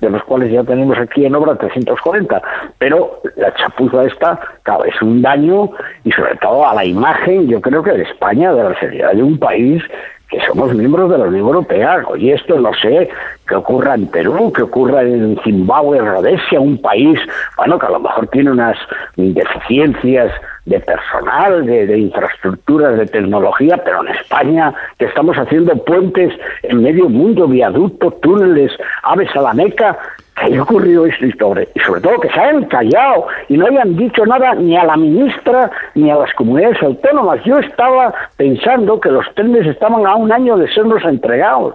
[0.00, 2.42] de los cuales ya tenemos aquí en obra 340.
[2.78, 5.70] Pero la chapuza esta, claro, es un daño
[6.04, 9.22] y sobre todo a la imagen, yo creo que de España, de la seriedad de
[9.22, 9.82] un país
[10.28, 12.04] que somos miembros de la Unión Europea.
[12.18, 13.08] Y esto no sé
[13.46, 17.18] qué ocurra en Perú, qué ocurra en Zimbabue, Rhodesia, un país,
[17.56, 18.76] bueno, que a lo mejor tiene unas
[19.16, 20.32] deficiencias
[20.66, 26.82] de personal, de, de, infraestructuras, de tecnología, pero en España que estamos haciendo puentes en
[26.82, 28.70] medio mundo, viaductos, túneles,
[29.02, 29.98] aves a la Meca,
[30.38, 33.96] que haya ocurrido y sobre, y sobre todo que se hayan callado y no hayan
[33.96, 37.42] dicho nada ni a la ministra ni a las comunidades autónomas.
[37.44, 41.74] Yo estaba pensando que los trenes estaban a un año de sernos entregados.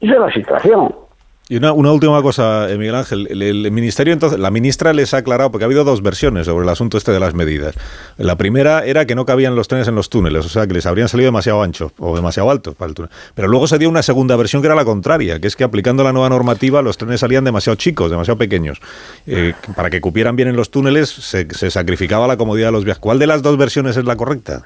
[0.00, 0.94] Esa es la situación.
[1.50, 3.26] Y una, una, última cosa, eh, Miguel Ángel.
[3.28, 6.68] El, ministerio, entonces, la ministra les ha aclarado, porque ha habido dos versiones sobre el
[6.68, 7.74] asunto este de las medidas.
[8.18, 10.86] La primera era que no cabían los trenes en los túneles, o sea, que les
[10.86, 13.10] habrían salido demasiado anchos o demasiado altos para el túnel.
[13.34, 16.04] Pero luego se dio una segunda versión que era la contraria, que es que aplicando
[16.04, 18.78] la nueva normativa los trenes salían demasiado chicos, demasiado pequeños.
[19.26, 22.84] Eh, para que cupieran bien en los túneles se, se sacrificaba la comodidad de los
[22.84, 23.00] viajes.
[23.00, 24.62] ¿Cuál de las dos versiones es la correcta?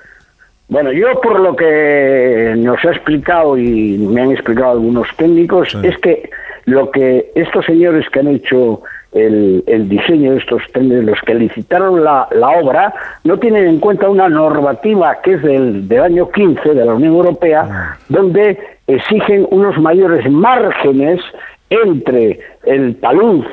[0.68, 5.78] Bueno, yo por lo que nos ha explicado y me han explicado algunos técnicos, sí.
[5.82, 6.30] es que
[6.64, 11.34] lo que estos señores que han hecho el, el diseño de estos trenes, los que
[11.34, 16.30] licitaron la, la, obra, no tienen en cuenta una normativa que es del, del año
[16.30, 21.20] 15 de la Unión Europea, donde exigen unos mayores márgenes
[21.70, 23.44] entre el talud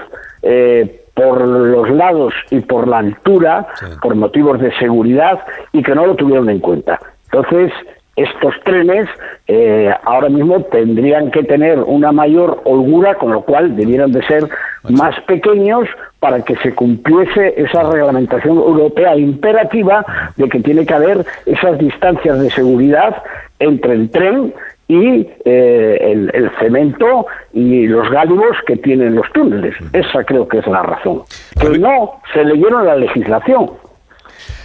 [0.42, 3.86] eh, por los lados y por la altura, sí.
[4.02, 5.40] por motivos de seguridad,
[5.72, 7.00] y que no lo tuvieron en cuenta.
[7.32, 7.72] Entonces,
[8.16, 9.08] estos trenes
[9.48, 14.48] eh, ahora mismo tendrían que tener una mayor holgura, con lo cual debieran de ser
[14.90, 15.88] más pequeños
[16.20, 20.06] para que se cumpliese esa reglamentación europea imperativa
[20.36, 23.24] de que tiene que haber esas distancias de seguridad
[23.60, 24.54] entre el tren
[24.92, 29.74] y eh, el, el cemento y los gálibos que tienen los túneles.
[29.94, 31.22] Esa creo que es la razón.
[31.60, 33.72] Que no se leyeron la legislación.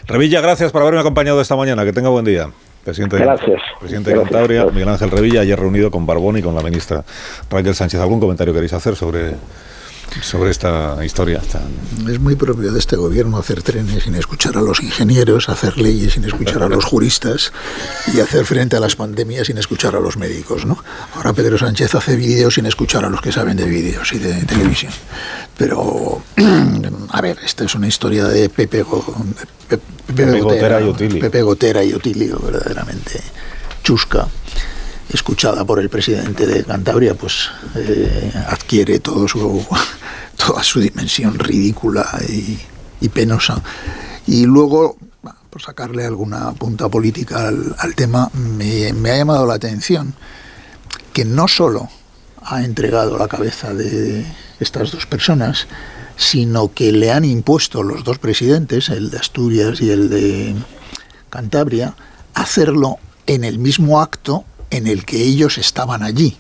[0.08, 1.84] Revilla, gracias por haberme acompañado esta mañana.
[1.84, 2.48] Que tenga buen día.
[2.84, 3.60] Presidente, Gracias.
[3.80, 4.32] presidente de Gracias.
[4.32, 7.02] Cantabria, Miguel Ángel Revilla, ayer reunido con Barbón y con la ministra
[7.50, 8.00] Raquel Sánchez.
[8.00, 9.32] ¿Algún comentario queréis hacer sobre,
[10.22, 11.40] sobre esta historia?
[12.08, 16.14] Es muy propio de este gobierno hacer trenes sin escuchar a los ingenieros, hacer leyes
[16.14, 17.52] sin escuchar a los juristas
[18.14, 20.64] y hacer frente a las pandemias sin escuchar a los médicos.
[20.64, 20.82] ¿no?
[21.14, 24.34] Ahora Pedro Sánchez hace vídeos sin escuchar a los que saben de vídeos y de
[24.44, 24.92] televisión.
[25.58, 26.22] Pero,
[27.10, 29.04] a ver, esta es una historia de Pepe, Go-
[29.68, 29.82] Pepe,
[30.14, 31.20] Pepe Gotera y Otilio.
[31.20, 33.20] Pepe Gotera y Otilio, verdaderamente
[33.82, 34.26] chusca
[35.10, 39.64] escuchada por el presidente de Cantabria, pues eh, adquiere todo su,
[40.36, 43.62] toda su dimensión ridícula y, penosa.
[44.26, 44.96] Y luego,
[45.48, 50.14] por sacarle alguna punta política al, al tema, me, me ha llamado la atención
[51.12, 51.88] que no solo
[52.42, 54.26] ha entregado la cabeza de
[54.60, 55.66] estas dos personas,
[56.16, 60.54] sino que le han impuesto los dos presidentes, el de Asturias y el de
[61.30, 61.94] Cantabria,
[62.34, 66.36] hacerlo en el mismo acto en el que ellos estaban allí.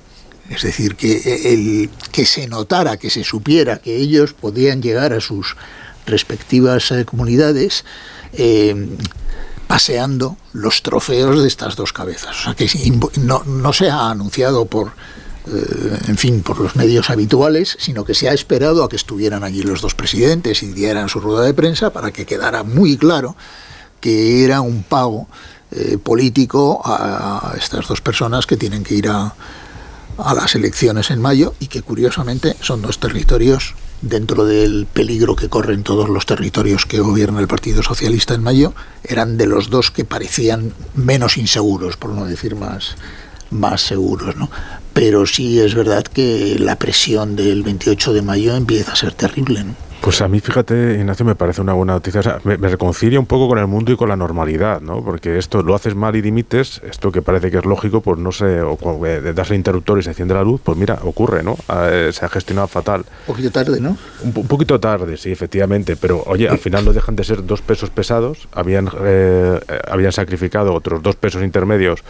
[0.50, 5.20] Es decir, que, el, que se notara, que se supiera que ellos podían llegar a
[5.20, 5.56] sus
[6.06, 7.84] respectivas eh, comunidades
[8.32, 8.96] eh,
[9.66, 12.38] paseando los trofeos de estas dos cabezas.
[12.40, 12.68] O sea, que
[13.20, 14.92] no, no se ha anunciado por,
[15.48, 19.42] eh, en fin, por los medios habituales, sino que se ha esperado a que estuvieran
[19.42, 23.36] allí los dos presidentes y dieran su rueda de prensa para que quedara muy claro
[24.00, 25.26] que era un pago
[25.76, 29.34] eh, político a, estas dos personas que tienen que ir a,
[30.18, 35.48] a las elecciones en mayo y que curiosamente son dos territorios dentro del peligro que
[35.48, 39.90] corren todos los territorios que gobierna el Partido Socialista en mayo, eran de los dos
[39.90, 42.96] que parecían menos inseguros, por no decir más,
[43.50, 44.36] más seguros.
[44.36, 44.50] ¿no?
[44.92, 49.64] Pero sí es verdad que la presión del 28 de mayo empieza a ser terrible.
[50.00, 52.20] Pues a mí, fíjate, Ignacio, me parece una buena noticia.
[52.20, 55.02] O sea, me, me reconcilia un poco con el mundo y con la normalidad, ¿no?
[55.02, 58.30] Porque esto lo haces mal y dimites, esto que parece que es lógico, pues no
[58.30, 61.56] sé, o eh, das el interruptor y se enciende la luz, pues mira, ocurre, ¿no?
[61.68, 63.00] Ah, eh, se ha gestionado fatal.
[63.26, 63.96] Un poquito tarde, ¿no?
[64.22, 67.60] Un, un poquito tarde, sí, efectivamente, pero oye, al final no dejan de ser dos
[67.60, 72.04] pesos pesados, habían, eh, eh, habían sacrificado otros dos pesos intermedios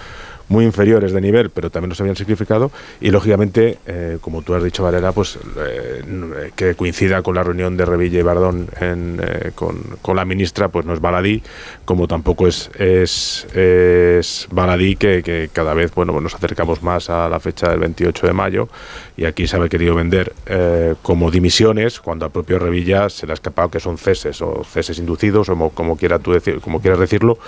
[0.49, 4.63] muy inferiores de nivel, pero también los habían sacrificado y lógicamente, eh, como tú has
[4.63, 9.53] dicho, Varela, pues eh, que coincida con la reunión de Revilla y Bardón en, eh,
[9.55, 11.43] con, la ministra, pues no es baladí,
[11.85, 17.41] como tampoco es, es, baladí que, que cada vez bueno, nos acercamos más a la
[17.41, 18.69] fecha del 28 de mayo
[19.17, 23.33] y aquí se ha querido vender eh, como dimisiones cuando al propio Revilla se le
[23.33, 26.81] ha escapado que son ceses o ceses inducidos o como, como, quiera tú decir, como
[26.81, 27.39] quieras decirlo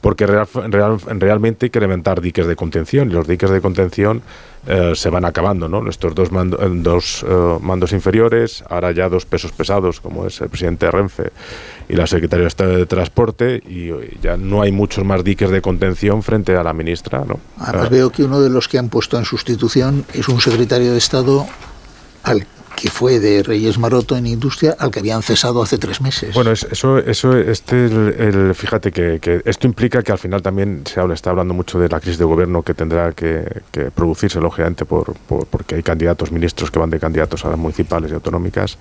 [0.00, 4.22] porque real- real- realmente hay que levantar diques de contención y los diques de contención
[4.66, 5.88] eh, se van acabando, ¿no?
[5.88, 10.40] Estos dos, mando- eh, dos eh, mandos inferiores, ahora ya dos pesos pesados, como es
[10.40, 11.30] el presidente de Renfe
[11.88, 13.90] y la secretaria de Estado de Transporte, y
[14.22, 17.40] ya no hay muchos más diques de contención frente a la ministra, ¿no?
[17.58, 20.98] Además veo que uno de los que han puesto en sustitución es un secretario de
[20.98, 21.46] Estado
[22.22, 26.34] al que fue de Reyes Maroto en Industria, al que habían cesado hace tres meses.
[26.34, 31.14] Bueno, es- eso, eso, este, fíjate que, esto implica que al final también se habla,
[31.14, 35.14] está hablando mucho de la crisis de gobierno que tendrá que, que producirse, lógicamente, por,
[35.28, 38.78] por- porque hay candidatos, ministros que van de candidatos a las municipales y autonómicas.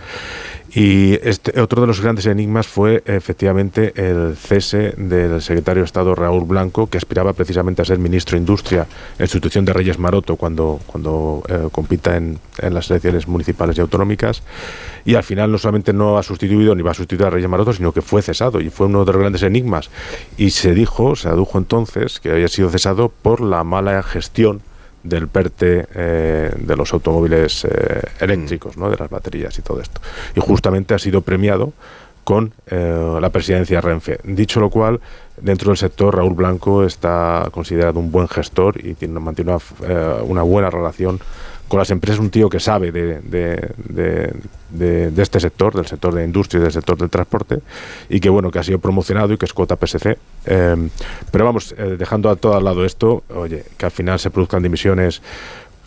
[0.72, 6.14] Y este, otro de los grandes enigmas fue efectivamente el cese del secretario de Estado
[6.14, 8.86] Raúl Blanco, que aspiraba precisamente a ser ministro de Industria
[9.18, 13.82] en sustitución de Reyes Maroto cuando, cuando eh, compita en, en las elecciones municipales y
[13.82, 14.44] autonómicas.
[15.06, 17.74] Y al final no solamente no ha sustituido ni va a sustituir a Reyes Maroto,
[17.74, 19.90] sino que fue cesado y fue uno de los grandes enigmas.
[20.38, 24.62] Y se dijo, se adujo entonces que había sido cesado por la mala gestión
[25.04, 28.90] del PERTE eh, de los automóviles eh, eléctricos, ¿no?
[28.90, 30.02] de las baterías y todo esto.
[30.36, 31.74] Y justamente ha sido premiado
[32.24, 34.20] con eh, la presidencia de Renfe.
[34.24, 35.00] Dicho lo cual,
[35.42, 40.44] dentro del sector Raúl Blanco está considerado un buen gestor y tiene, mantiene una, una
[40.44, 41.20] buena relación
[41.70, 44.34] con las empresas, un tío que sabe de, de,
[44.70, 47.60] de, este sector, del sector de industria y del sector del transporte,
[48.10, 50.18] y que bueno, que ha sido promocionado y que es cuota PSC.
[50.46, 50.90] Eh,
[51.32, 54.64] pero vamos, eh, dejando a todo al lado esto, oye, que al final se produzcan
[54.64, 55.22] dimisiones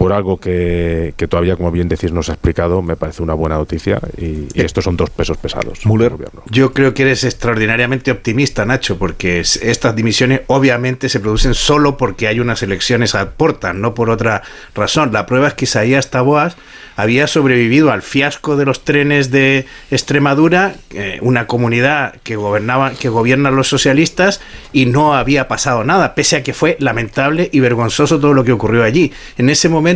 [0.02, 3.34] por algo que, que, todavía, como bien decís, no se ha explicado, me parece una
[3.34, 5.86] buena noticia y, y estos son dos pesos pesados.
[5.86, 6.14] Müller.
[6.50, 12.26] Yo creo que eres extraordinariamente optimista, Nacho, porque estas dimisiones obviamente se producen solo porque
[12.26, 14.42] hay unas elecciones a puerta, no por otra
[14.74, 15.12] razón.
[15.12, 16.56] La prueba es que Isaías Taboas
[16.96, 23.08] había sobrevivido al fiasco de los trenes de Extremadura, eh, una comunidad que gobernaba, que
[23.08, 24.40] gobiernan los socialistas,
[24.72, 28.52] y no había pasado nada, pese a que fue lamentable y vergonzoso todo lo que
[28.52, 29.12] ocurrió allí.
[29.38, 29.91] En ese momento,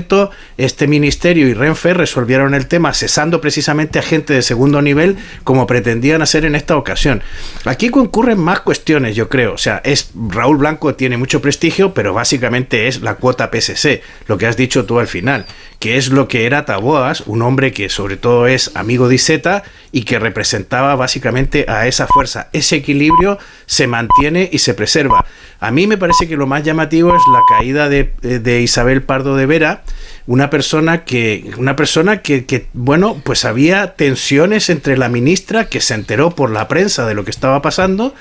[0.57, 5.67] este ministerio y Renfe resolvieron el tema cesando precisamente a gente de segundo nivel, como
[5.67, 7.23] pretendían hacer en esta ocasión.
[7.65, 9.55] Aquí concurren más cuestiones, yo creo.
[9.55, 14.39] O sea, es Raúl Blanco tiene mucho prestigio, pero básicamente es la cuota PSC, lo
[14.39, 15.47] que has dicho tú al final
[15.79, 19.63] que es lo que era Taboas, un hombre que sobre todo es amigo de Iseta
[19.97, 22.51] y que representaba básicamente a esa fuerza.
[22.53, 25.25] Ese equilibrio se mantiene y se preserva.
[25.59, 29.47] A mí me parece que lo más llamativo es la caída de, Isabel Pardo de
[29.47, 29.85] Vera,
[30.27, 35.95] una persona que, una persona que, bueno, pues había tensiones entre la ministra que se
[35.95, 38.15] enteró por la prensa de lo que estaba pasando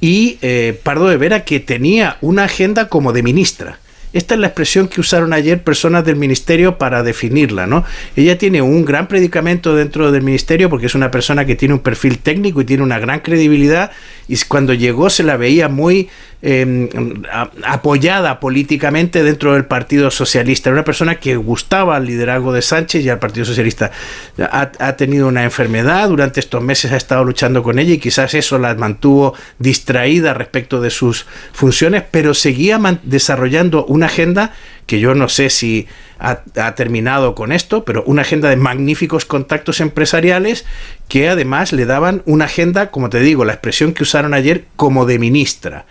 [0.00, 3.78] y eh, Pardo de Vera que tenía una agenda como de ministra.
[4.12, 7.84] Esta es la expresión que usaron ayer personas del ministerio para definirla, ¿no?
[8.16, 11.80] Ella tiene un gran predicamento dentro del ministerio porque es una persona que tiene un
[11.80, 13.92] perfil técnico y tiene una gran credibilidad
[14.26, 16.08] y cuando llegó se la veía muy
[16.42, 16.88] Em,
[17.64, 20.70] apoyada políticamente dentro del Partido Socialista.
[20.70, 23.90] Era una persona que gustaba al liderazgo de Sánchez y al Partido Socialista.
[24.38, 28.58] Ha, tenido una enfermedad, durante estos meses ha estado luchando con ella y quizás eso
[28.58, 34.54] la mantuvo distraída respecto de sus funciones, pero seguía desarrollando una agenda
[34.86, 39.26] que yo no sé si ha, ha, terminado con esto, pero una agenda de magníficos
[39.26, 40.64] contactos empresariales
[41.06, 45.04] que además le daban una agenda, como te digo, la expresión que usaron ayer, como
[45.04, 45.84] de ministra.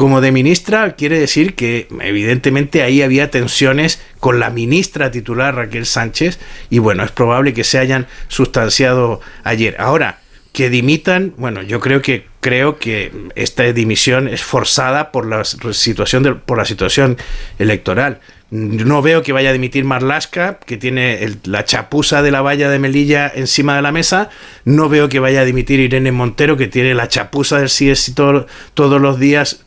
[0.00, 5.84] Como de ministra quiere decir que evidentemente ahí había tensiones con la ministra titular Raquel
[5.84, 6.38] Sánchez
[6.70, 9.76] y bueno, es probable que se hayan sustanciado ayer.
[9.78, 10.20] Ahora,
[10.54, 16.40] que dimitan, bueno, yo creo que creo que esta dimisión es forzada por la situación
[16.46, 17.18] por la situación
[17.58, 18.20] electoral.
[18.50, 22.78] No veo que vaya a dimitir Marlasca, que tiene la chapuza de la valla de
[22.78, 24.30] Melilla encima de la mesa.
[24.64, 29.00] No veo que vaya a dimitir Irene Montero, que tiene la chapuza del CIES todos
[29.00, 29.66] los días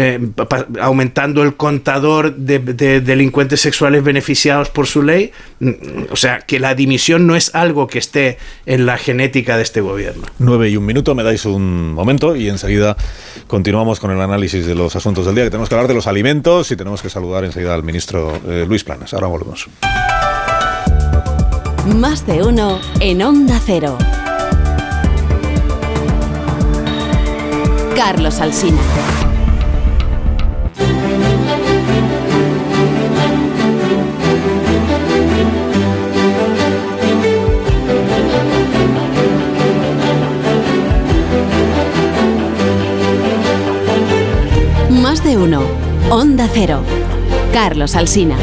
[0.00, 0.20] eh,
[0.80, 2.60] aumentando el contador de,
[3.00, 5.32] delincuentes sexuales beneficiados por su ley.
[5.58, 5.72] Mm,
[6.12, 9.80] o sea, que la dimisión no es algo que esté en la genética de este
[9.80, 10.22] gobierno.
[10.38, 12.96] Nueve y un minuto, me dais un momento y enseguida
[13.48, 16.06] continuamos con el análisis de los asuntos del día, que tenemos que hablar de los
[16.06, 19.14] alimentos y tenemos que saludar enseguida al ministro eh, Luis Planas.
[19.14, 19.68] Ahora volvemos.
[21.96, 23.98] Más de uno en Onda Cero.
[27.96, 28.78] Carlos Alsina.
[45.08, 45.62] Más de uno.
[46.10, 46.82] Onda Cero.
[47.50, 48.36] Carlos Alsina.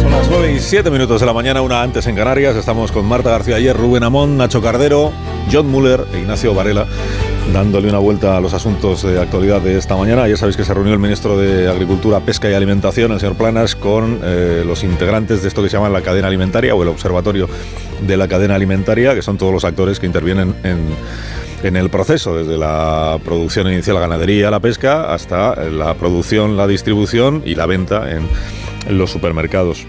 [0.00, 2.56] Son las 9 y 7 minutos de la mañana, una antes en Canarias.
[2.56, 5.12] Estamos con Marta García Ayer, Rubén Amón, Nacho Cardero,
[5.52, 6.86] John Muller e Ignacio Varela
[7.52, 10.28] dándole una vuelta a los asuntos de actualidad de esta mañana.
[10.28, 13.74] Ya sabéis que se reunió el ministro de Agricultura, Pesca y Alimentación, el señor Planas,
[13.74, 17.48] con eh, los integrantes de esto que se llama la cadena alimentaria o el observatorio
[18.06, 22.56] de la cadena alimentaria, que son todos los actores que intervienen en, el proceso, desde
[22.56, 28.10] la producción inicial, la ganadería, la pesca, hasta la producción, la distribución y la venta
[28.10, 28.26] en,
[28.88, 29.84] los supermercados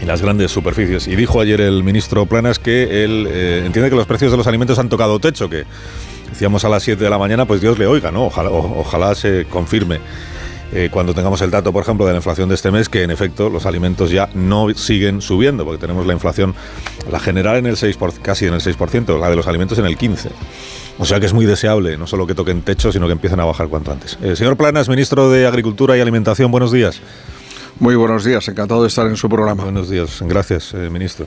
[0.00, 1.08] y las grandes superficies.
[1.08, 4.46] Y dijo ayer el ministro Planas que él eh, entiende que los precios de los
[4.46, 5.64] alimentos han tocado techo, que
[6.40, 8.24] decíamos a las 7 de la mañana, pues Dios le oiga, ¿no?
[8.24, 10.00] Ojalá, ojalá se confirme.
[10.72, 13.10] Eh, cuando tengamos el dato, por ejemplo, de la inflación de este mes, que en
[13.10, 16.54] efecto los alimentos ya no siguen subiendo, porque tenemos la inflación,
[17.12, 19.84] la general en el 6%, por, casi en el 6%, la de los alimentos en
[19.84, 20.30] el 15%.
[20.98, 23.44] O sea que es muy deseable, no solo que toquen techo, sino que empiecen a
[23.44, 24.16] bajar cuanto antes.
[24.22, 27.02] Eh, señor Planas, ministro de Agricultura y Alimentación, buenos días.
[27.80, 29.64] Muy buenos días, encantado de estar en su programa.
[29.64, 31.26] Buenos días, gracias, eh, ministro.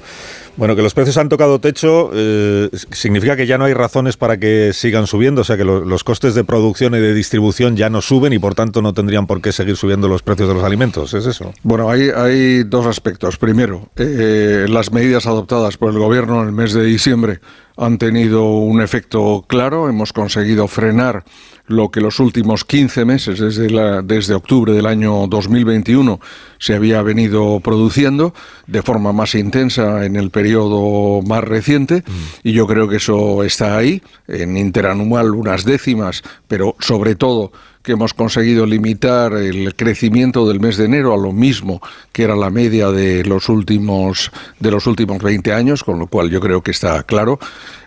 [0.56, 4.38] Bueno, que los precios han tocado techo eh, significa que ya no hay razones para
[4.38, 8.04] que sigan subiendo, o sea que los costes de producción y de distribución ya no
[8.04, 11.16] suben y por tanto no tendrían por qué seguir subiendo los precios de los alimentos,
[11.16, 11.52] ¿es eso?
[11.64, 13.38] Bueno, hay, hay dos aspectos.
[13.38, 17.40] Primero, eh, las medidas adoptadas por el gobierno en el mes de diciembre
[17.78, 19.90] han tenido un efecto claro.
[19.90, 21.24] Hemos conseguido frenar
[21.66, 26.20] lo que los últimos 15 meses, desde, la, desde octubre del año 2021,
[26.60, 28.34] se había venido produciendo
[28.68, 32.04] de forma más intensa en el periodo más reciente.
[32.44, 37.52] Y yo creo que eso está ahí, en interanual unas décimas, pero sobre todo
[37.84, 41.82] que hemos conseguido limitar el crecimiento del mes de enero a lo mismo
[42.14, 46.30] que era la media de los últimos de los últimos 20 años, con lo cual
[46.30, 47.40] yo creo que está claro.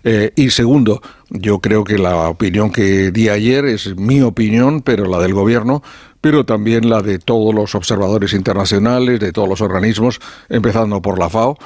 [0.05, 5.07] Eh, y segundo, yo creo que la opinión que di ayer es mi opinión, pero
[5.07, 5.83] la del gobierno,
[6.21, 11.31] pero también la de todos los observadores internacionales, de todos los organismos, empezando por la
[11.31, 11.57] FAO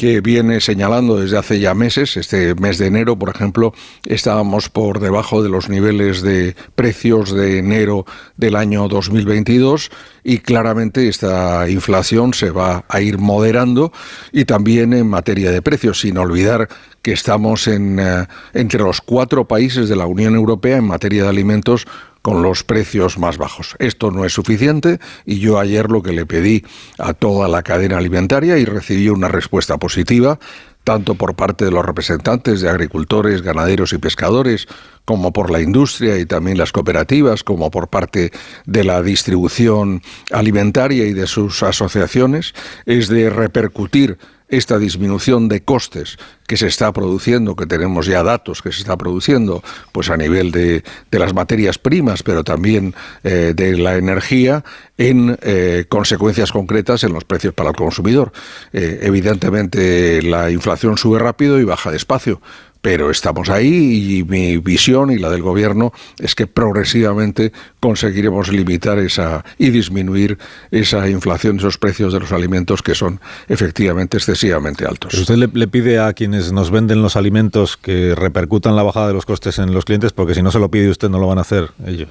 [0.00, 2.16] que viene señalando desde hace ya meses.
[2.16, 3.74] Este mes de enero, por ejemplo,
[4.06, 8.06] estábamos por debajo de los niveles de precios de enero
[8.38, 9.90] del año 2022
[10.24, 13.92] y claramente esta inflación se va a ir moderando
[14.32, 16.70] y también en materia de precios, sin olvidar
[17.02, 21.28] que estamos en, eh, entre los cuatro países de la Unión Europea en materia de
[21.28, 21.86] alimentos
[22.22, 23.76] con los precios más bajos.
[23.78, 26.64] Esto no es suficiente y yo ayer lo que le pedí
[26.98, 30.38] a toda la cadena alimentaria y recibí una respuesta positiva
[30.84, 34.66] tanto por parte de los representantes de agricultores, ganaderos y pescadores,
[35.04, 38.32] como por la industria y también las cooperativas, como por parte
[38.64, 40.02] de la distribución
[40.32, 42.54] alimentaria y de sus asociaciones,
[42.86, 44.18] es de repercutir
[44.50, 48.96] esta disminución de costes que se está produciendo, que tenemos ya datos que se está
[48.96, 54.64] produciendo, pues a nivel de, de las materias primas, pero también eh, de la energía,
[54.98, 58.32] en eh, consecuencias concretas en los precios para el consumidor.
[58.72, 62.40] Eh, evidentemente la inflación sube rápido y baja despacio
[62.82, 68.98] pero estamos ahí y mi visión y la del gobierno es que progresivamente conseguiremos limitar
[68.98, 70.38] esa y disminuir
[70.70, 75.14] esa inflación, esos precios de los alimentos que son efectivamente excesivamente altos.
[75.14, 79.14] usted le, le, pide a quienes nos venden los alimentos que repercutan la bajada de
[79.14, 81.38] los costes en los clientes, porque si no se lo pide usted no lo van
[81.38, 82.08] a hacer ellos.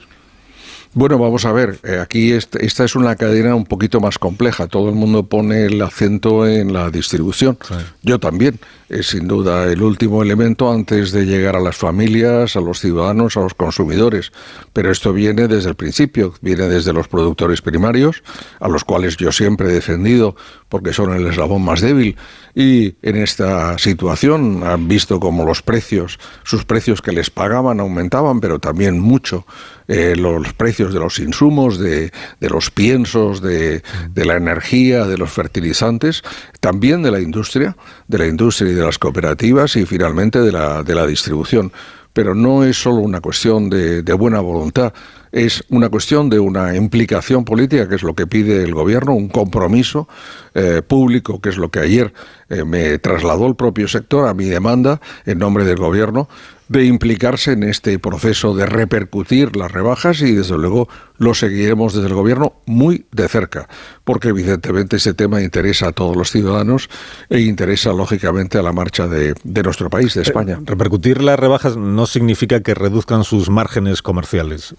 [0.94, 4.68] Bueno, vamos a ver, eh, aquí esta es una cadena un poquito más compleja.
[4.68, 7.60] Todo el mundo pone el acento en la distribución.
[7.62, 7.76] Sí.
[8.02, 8.60] Yo también.
[8.90, 13.38] Es sin duda el último elemento antes de llegar a las familias, a los ciudadanos,
[13.38, 14.32] a los consumidores.
[14.74, 18.24] Pero esto viene desde el principio, viene desde los productores primarios,
[18.60, 20.36] a los cuales yo siempre he defendido
[20.70, 22.18] porque son el eslabón más débil.
[22.56, 28.40] Y en esta situación han visto como los precios, sus precios que les pagaban aumentaban,
[28.40, 29.46] pero también mucho
[29.88, 32.12] eh, los precios de los insumos, de,
[32.42, 33.82] los piensos, de,
[34.14, 36.22] de, la energía, de los fertilizantes,
[36.60, 37.76] también de la industria,
[38.08, 41.72] de la industria y de las cooperativas y finalmente de la, de la distribución.
[42.14, 44.94] Pero no es solo una cuestión de, buena voluntad,
[45.32, 49.30] es una cuestión de una implicación política, que es lo que pide el gobierno, un
[49.30, 50.08] compromiso
[50.56, 52.12] eh, público, que es lo que ayer
[52.50, 56.28] eh, me trasladó el propio sector a mi demanda en nombre del gobierno,
[56.70, 62.08] de implicarse en este proceso de repercutir las rebajas y desde luego lo seguiremos desde
[62.08, 63.68] el gobierno muy de cerca,
[64.04, 66.90] porque evidentemente ese tema interesa a todos los ciudadanos
[67.30, 70.60] e interesa lógicamente a la marcha de, de nuestro país, de España.
[70.64, 74.76] repercutir las rebajas no significa que reduzcan sus márgenes comerciales.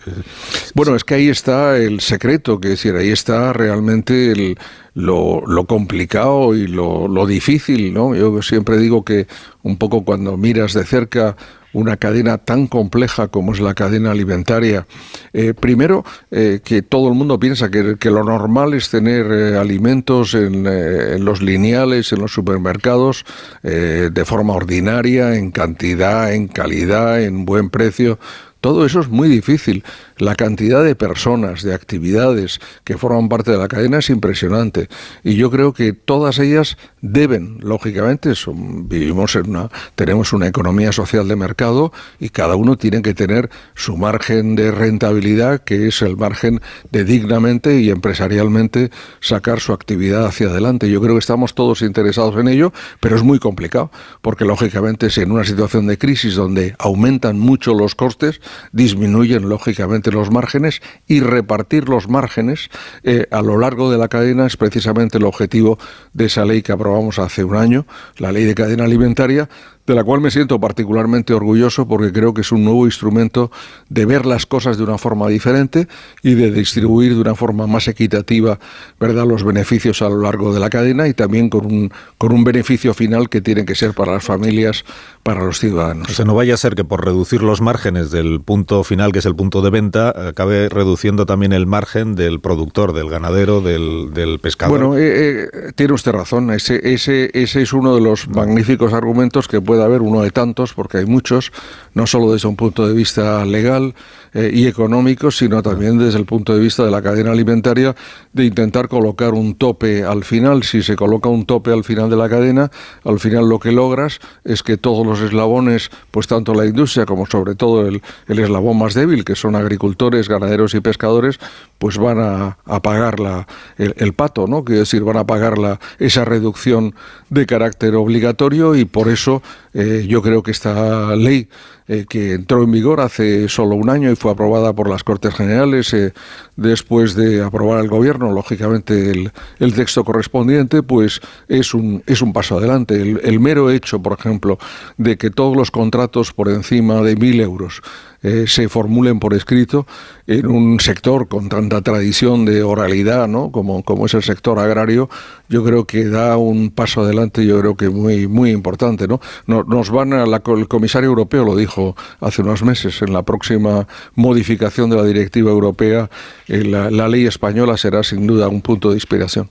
[0.74, 4.59] Bueno, es que ahí está el secreto, que decir, ahí está realmente el,
[4.95, 8.14] lo, lo, complicado y lo, lo, difícil, ¿no?
[8.14, 9.26] Yo siempre digo que
[9.62, 11.36] un poco cuando miras de cerca
[11.72, 14.86] una cadena tan compleja como es la cadena alimentaria,
[15.32, 20.34] eh, primero eh, que todo el mundo piensa que, lo normal es tener eh, alimentos
[20.34, 23.24] en, los lineales, en los supermercados,
[23.62, 28.18] de forma ordinaria, en cantidad, en calidad, en buen precio.
[28.61, 29.84] Todo eso es muy difícil.
[30.18, 34.88] La cantidad de personas, de actividades que forman parte de la cadena es impresionante.
[35.24, 41.26] Y yo creo que todas ellas deben, lógicamente, vivimos en una, tenemos una economía social
[41.26, 46.18] de mercado y cada uno tiene que tener su margen de rentabilidad, que es el
[46.18, 48.90] margen de dignamente y empresarialmente
[49.20, 50.90] sacar su actividad hacia adelante.
[50.90, 53.90] Yo creo que estamos todos interesados en ello, pero es muy complicado,
[54.20, 58.40] porque lógicamente si en una situación de crisis donde aumentan mucho los costes,
[58.72, 62.70] disminuyen lógicamente los márgenes y repartir los márgenes
[63.03, 65.78] eh, a lo largo de la cadena es precisamente el objetivo
[66.12, 67.86] de esa ley que aprobamos hace un año,
[68.18, 69.48] la ley de cadena alimentaria,
[69.87, 73.51] de la cual me siento particularmente orgulloso porque creo que es un nuevo instrumento
[73.89, 75.89] de ver las cosas de una forma diferente
[76.22, 78.59] y de distribuir de una forma más equitativa
[78.99, 79.26] ¿verdad?
[79.26, 82.95] los beneficios a lo largo de la cadena y también con un, con un beneficio
[82.95, 84.85] final que tiene que ser para las familias,
[85.22, 86.09] para los ciudadanos.
[86.09, 89.18] O sea, no vaya a ser que por reducir los márgenes del punto final, que
[89.18, 94.12] es el punto de venta, acabe reduciendo también el margen del productor, del ganadero, del,
[94.12, 94.78] del pescador.
[94.78, 96.51] Bueno, eh, eh, tiene usted razón.
[96.51, 100.74] Ese, ese, ese es uno de los magníficos argumentos que puede haber, uno de tantos,
[100.74, 101.52] porque hay muchos,
[101.94, 103.94] no solo desde un punto de vista legal
[104.33, 107.95] eh, y económico, sino también desde el punto de vista de la cadena alimentaria,
[108.33, 110.62] de intentar colocar un tope al final.
[110.62, 112.70] Si se coloca un tope al final de la cadena,
[113.05, 117.26] al final lo que logras es que todos los eslabones, pues tanto la industria como
[117.26, 121.39] sobre todo el, el eslabón más débil, que son agricultores, ganaderos y pescadores,
[121.78, 123.47] pues van a, a pagar la,
[123.78, 124.64] el, el, pato, ¿no?
[124.64, 126.95] Quiero decir, van a pagar la, esa reducción
[127.31, 131.49] de carácter obligatorio y por eso eh, yo creo que esta ley
[131.93, 135.34] eh, que entró en vigor hace solo un año y fue aprobada por las Cortes
[135.34, 136.12] Generales eh,
[136.55, 139.11] después de aprobar el Gobierno, lógicamente,
[139.59, 142.95] el, texto correspondiente, pues es un, es un paso adelante.
[142.95, 144.57] El, el, mero hecho, por ejemplo,
[144.99, 147.82] de que todos los contratos por encima de mil euros
[148.22, 149.86] eh, se formulen por escrito
[150.26, 153.50] en un sector con tanta tradición de oralidad, ¿no?
[153.50, 155.08] Como, como es el sector agrario,
[155.48, 159.20] yo creo que da un paso adelante, yo creo que muy, muy importante, ¿no?
[159.46, 164.90] Nos van a el comisario europeo lo dijo hace unos meses, en la próxima modificación
[164.90, 166.10] de la directiva europea,
[166.48, 169.50] eh, la, la ley española será sin duda un punto de inspiración.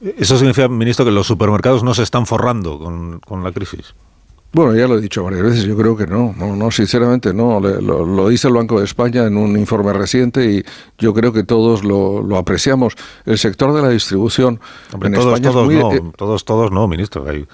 [0.00, 3.94] ¿Eso significa, ministro, que los supermercados no se están forrando con, con la crisis?
[4.54, 7.58] Bueno, ya lo he dicho varias veces, yo creo que no, no, no sinceramente no.
[7.58, 10.64] Lo, lo, dice el Banco de España en un informe reciente y
[10.98, 12.94] yo creo que todos lo, lo apreciamos.
[13.24, 14.60] El sector de la distribución
[14.92, 17.26] Hombre, en todos, España todos, muy, no, eh, todos, todos no, ministro.
[17.26, 17.46] Hay,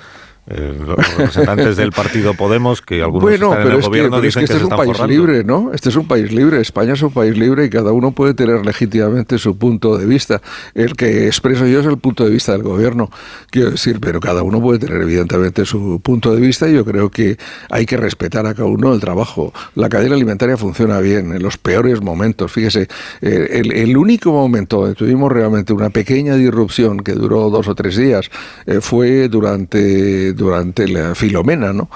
[0.51, 4.20] eh, los representantes del partido Podemos, que algunos bueno, están pero en el es gobierno,
[4.20, 5.14] que, dicen es que este que es un país forrando.
[5.14, 5.72] libre, ¿no?
[5.74, 8.64] Este es un país libre, España es un país libre y cada uno puede tener
[8.64, 10.40] legítimamente su punto de vista.
[10.74, 13.11] El que expreso yo es el punto de vista del gobierno,
[13.51, 17.11] quiero decir, pero cada uno puede tener evidentemente su punto de vista y yo creo
[17.11, 17.36] que
[17.70, 19.53] hay que respetar a cada uno el trabajo.
[19.74, 22.53] La cadena alimentaria funciona bien en los peores momentos.
[22.53, 22.88] Fíjese,
[23.20, 27.96] el, el, único momento donde tuvimos realmente una pequeña disrupción que duró dos o tres
[27.96, 28.30] días
[28.66, 31.91] eh, fue durante, durante la Filomena, ¿no?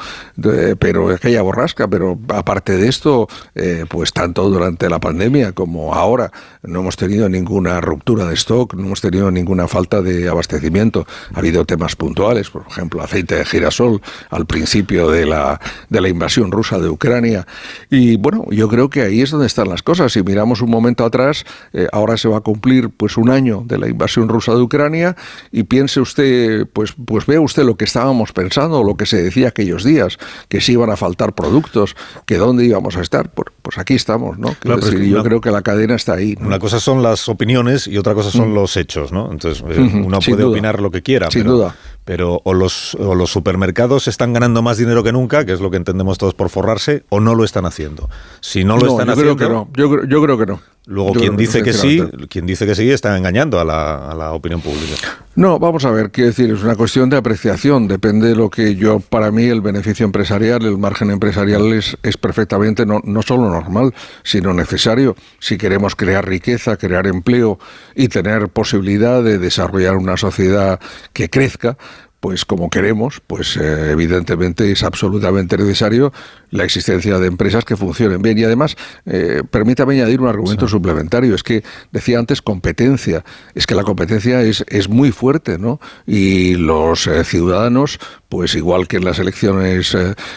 [0.78, 6.30] Pero aquella borrasca, pero aparte de esto, eh, pues tanto durante la pandemia como ahora
[6.62, 11.07] no hemos tenido ninguna ruptura de stock, no hemos tenido ninguna falta de abastecimiento.
[11.34, 16.09] Ha habido temas puntuales, por ejemplo, aceite de girasol al principio de la, de la
[16.09, 17.47] invasión rusa de Ucrania.
[17.90, 20.12] Y bueno, yo creo que ahí es donde están las cosas.
[20.12, 23.78] Si miramos un momento atrás, eh, ahora se va a cumplir pues un año de
[23.78, 25.16] la invasión rusa de Ucrania
[25.53, 29.49] y piense usted, pues, pues vea usted lo que estábamos pensando, lo que se decía
[29.49, 30.18] aquellos días,
[30.49, 31.97] que si iban a faltar productos,
[32.27, 34.55] que dónde íbamos a estar, pues, pues aquí estamos, ¿no?
[34.61, 36.37] Claro, decir, es que yo una, creo que la cadena está ahí.
[36.39, 36.47] ¿no?
[36.47, 38.55] Una cosa son las opiniones y otra cosa son mm.
[38.55, 39.33] los hechos, ¿no?
[39.33, 40.53] Entonces, eh, uno Sin puede duda.
[40.53, 41.77] opinar lo que quiera, Sin pero, duda.
[42.05, 45.70] pero o los, o los supermercados están ganando más dinero que nunca, que es lo
[45.70, 48.09] que entendemos todos por forrarse, o no lo están haciendo.
[48.41, 49.37] Si no lo están yo haciendo...
[49.37, 49.68] creo que no.
[49.75, 50.61] Yo, yo creo que no.
[50.87, 54.11] Luego, Yo quien que dice que sí, quien dice que sí, está engañando a la,
[54.11, 54.97] a la opinión pública.
[55.37, 58.74] No, vamos a ver, quiero decir, es una cuestión de apreciación, depende de lo que
[58.74, 63.49] yo, para mí, el beneficio empresarial, el margen empresarial es, es perfectamente no, no solo
[63.49, 67.59] normal, sino necesario si queremos crear riqueza, crear empleo
[67.95, 70.80] y tener posibilidad de desarrollar una sociedad
[71.12, 71.78] que crezca.
[72.23, 76.12] Pues como queremos, pues eh, evidentemente es absolutamente necesario
[76.53, 78.39] la existencia de empresas que funcionen bien.
[78.39, 80.70] Y además, eh, permítame añadir un argumento sí.
[80.70, 81.35] suplementario.
[81.35, 83.25] Es que decía antes competencia.
[83.57, 85.81] Es que la competencia es, es muy fuerte, ¿no?
[86.07, 87.99] Y los eh, ciudadanos,
[88.29, 89.97] pues igual que en las elecciones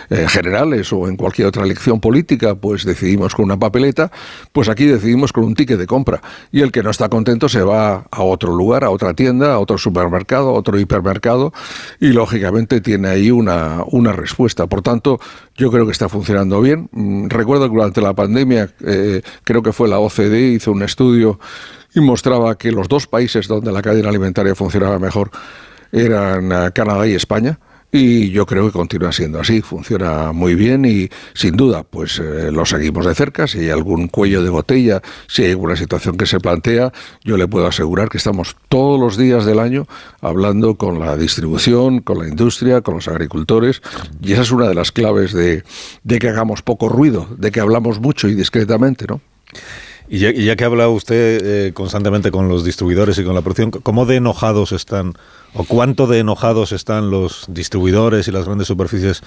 [0.09, 4.11] generales o en cualquier otra elección política, pues decidimos con una papeleta,
[4.51, 6.21] pues aquí decidimos con un ticket de compra.
[6.51, 9.59] Y el que no está contento se va a otro lugar, a otra tienda, a
[9.59, 11.53] otro supermercado, a otro hipermercado
[11.99, 14.67] y lógicamente tiene ahí una, una respuesta.
[14.67, 15.19] Por tanto,
[15.55, 16.89] yo creo que está funcionando bien.
[16.91, 21.39] Mm, Recuerdo que durante la pandemia, eh, creo que fue la OCDE, hizo un estudio
[21.93, 25.31] y mostraba que los dos países donde la cadena alimentaria funcionaba mejor
[25.91, 27.59] eran eh, Canadá y España.
[27.91, 32.51] Y yo creo que continúa siendo así, funciona muy bien y sin duda, pues eh,
[32.51, 33.47] lo seguimos de cerca.
[33.47, 36.91] Si hay algún cuello de botella, si hay alguna situación que se plantea,
[37.23, 39.87] yo le puedo asegurar que estamos todos los días del año
[40.19, 43.81] hablando con la distribución, con la industria, con los agricultores.
[44.21, 45.63] Y esa es una de las claves de,
[46.03, 49.21] de que hagamos poco ruido, de que hablamos mucho y discretamente, ¿no?
[50.07, 53.41] Y ya, y ya, que habla usted eh, constantemente con los distribuidores y con la
[53.41, 55.13] producción, ¿cómo de enojados están
[55.55, 59.23] o cuánto de enojados están los distribuidores y las grandes superficies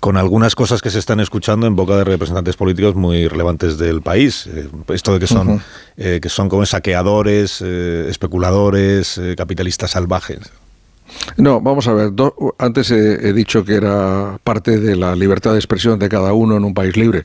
[0.00, 4.02] con algunas cosas que se están escuchando en boca de representantes políticos muy relevantes del
[4.02, 4.46] país?
[4.46, 5.62] Eh, esto de que son, uh -huh.
[5.96, 10.38] eh, que son como saqueadores, eh, especuladores, eh, capitalistas salvajes.
[11.36, 12.12] No, vamos a ver.
[12.58, 16.64] antes he, dicho que era parte de la libertad de expresión de cada uno en
[16.64, 17.24] un país libre,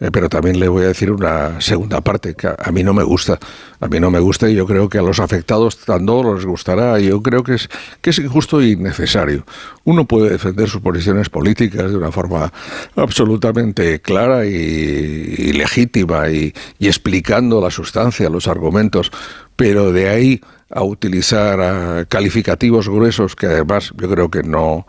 [0.00, 3.02] eh, pero también le voy a decir una segunda parte que a, mí no me
[3.02, 3.38] gusta.
[3.80, 7.00] A mí no me gusta y yo creo que a los afectados tanto les gustará.
[7.00, 7.68] Y yo creo que es
[8.00, 9.44] que es injusto y innecesario.
[9.84, 12.52] Uno puede defender sus posiciones políticas de una forma
[12.96, 19.10] absolutamente clara y, legítima y explicando la sustancia, los argumentos,
[19.56, 20.40] pero de ahí
[20.70, 24.86] a utilizar ah, calificativos gruesos que además yo creo que no,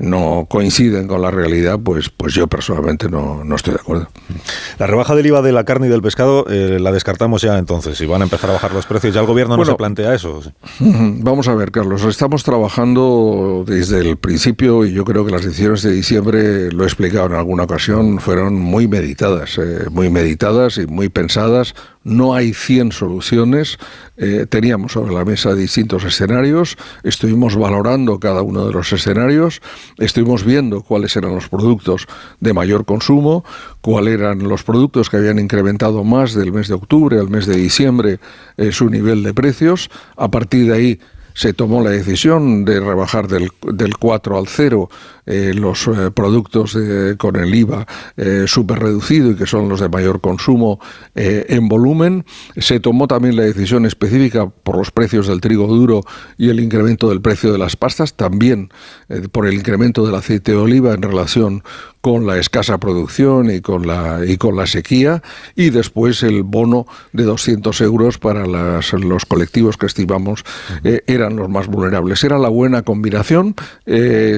[0.00, 4.08] no coinciden con la realidad, pues, pues yo personalmente no, no estoy de acuerdo.
[4.78, 8.00] La rebaja del IVA de la carne y del pescado eh, la descartamos ya entonces,
[8.00, 9.14] y van a empezar a bajar los precios.
[9.14, 10.40] ¿Ya el gobierno no se plantea eso?
[10.80, 15.82] Vamos a ver, Carlos, estamos trabajando desde el principio y yo creo que las decisiones
[15.82, 20.86] de diciembre, lo he explicado en alguna ocasión, fueron muy meditadas, eh, muy meditadas y
[20.86, 21.74] muy pensadas
[22.04, 23.78] no hay 100 soluciones.
[24.16, 29.60] Eh, teníamos sobre la mesa distintos escenarios, estuvimos valorando cada uno de los escenarios,
[29.98, 32.06] estuvimos viendo cuáles eran los productos
[32.40, 33.44] de mayor consumo,
[33.80, 37.56] cuáles eran los productos que habían incrementado más del mes de octubre al mes de
[37.56, 38.20] diciembre
[38.56, 39.90] eh, su nivel de precios.
[40.16, 41.00] A partir de ahí
[41.34, 44.90] se tomó la decisión de rebajar del, del 4 al 0
[45.30, 46.76] eh, los eh, productos
[47.16, 50.80] con el IVA eh, súper reducido y que son los de mayor consumo
[51.14, 52.24] en volumen.
[52.56, 56.02] Se tomó también la decisión específica por los precios del trigo duro
[56.36, 58.70] y el incremento del precio de las pastas, también
[59.30, 61.62] por el incremento del aceite de oliva en relación
[62.00, 65.22] con la escasa producción y con la, y con la sequía,
[65.54, 70.44] y después el bono de 200 euros para los colectivos que estimamos
[70.82, 72.24] eran los más vulnerables.
[72.24, 73.54] Era la buena combinación.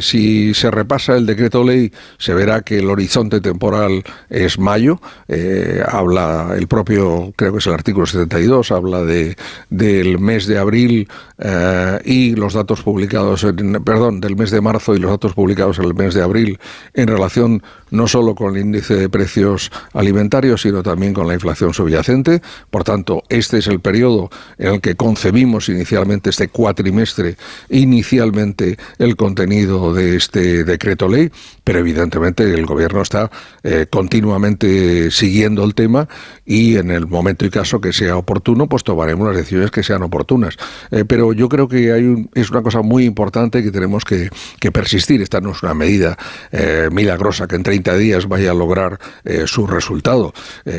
[0.01, 5.01] si se repasa el decreto ley se verá que el horizonte temporal es mayo.
[5.28, 9.37] Eh, habla el propio, creo que es el artículo 72, habla de
[9.70, 11.09] del mes de abril
[11.39, 15.78] eh, y los datos publicados, en, perdón, del mes de marzo y los datos publicados
[15.78, 16.59] en el mes de abril
[16.95, 17.62] en relación
[17.93, 22.43] no solo con el índice de precios alimentarios, sino también con la inflación subyacente.
[22.70, 27.37] Por tanto, este es el periodo en el que concebimos inicialmente este cuatrimestre,
[27.68, 31.30] inicialmente el contenido de este decreto ley,
[31.64, 33.30] pero evidentemente el gobierno está
[33.62, 36.08] eh, continuamente siguiendo el tema
[36.44, 40.02] y en el momento y caso que sea oportuno, pues tomaremos las decisiones que sean
[40.02, 40.56] oportunas.
[40.90, 44.30] Eh, pero yo creo que hay es una cosa muy importante que tenemos que,
[44.72, 45.20] persistir.
[45.20, 46.16] Esta no es una medida
[46.50, 48.98] eh, milagrosa que en 30 días vaya a lograr
[49.44, 50.32] su resultado.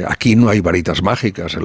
[0.07, 1.55] aquí no hay varitas mágicas.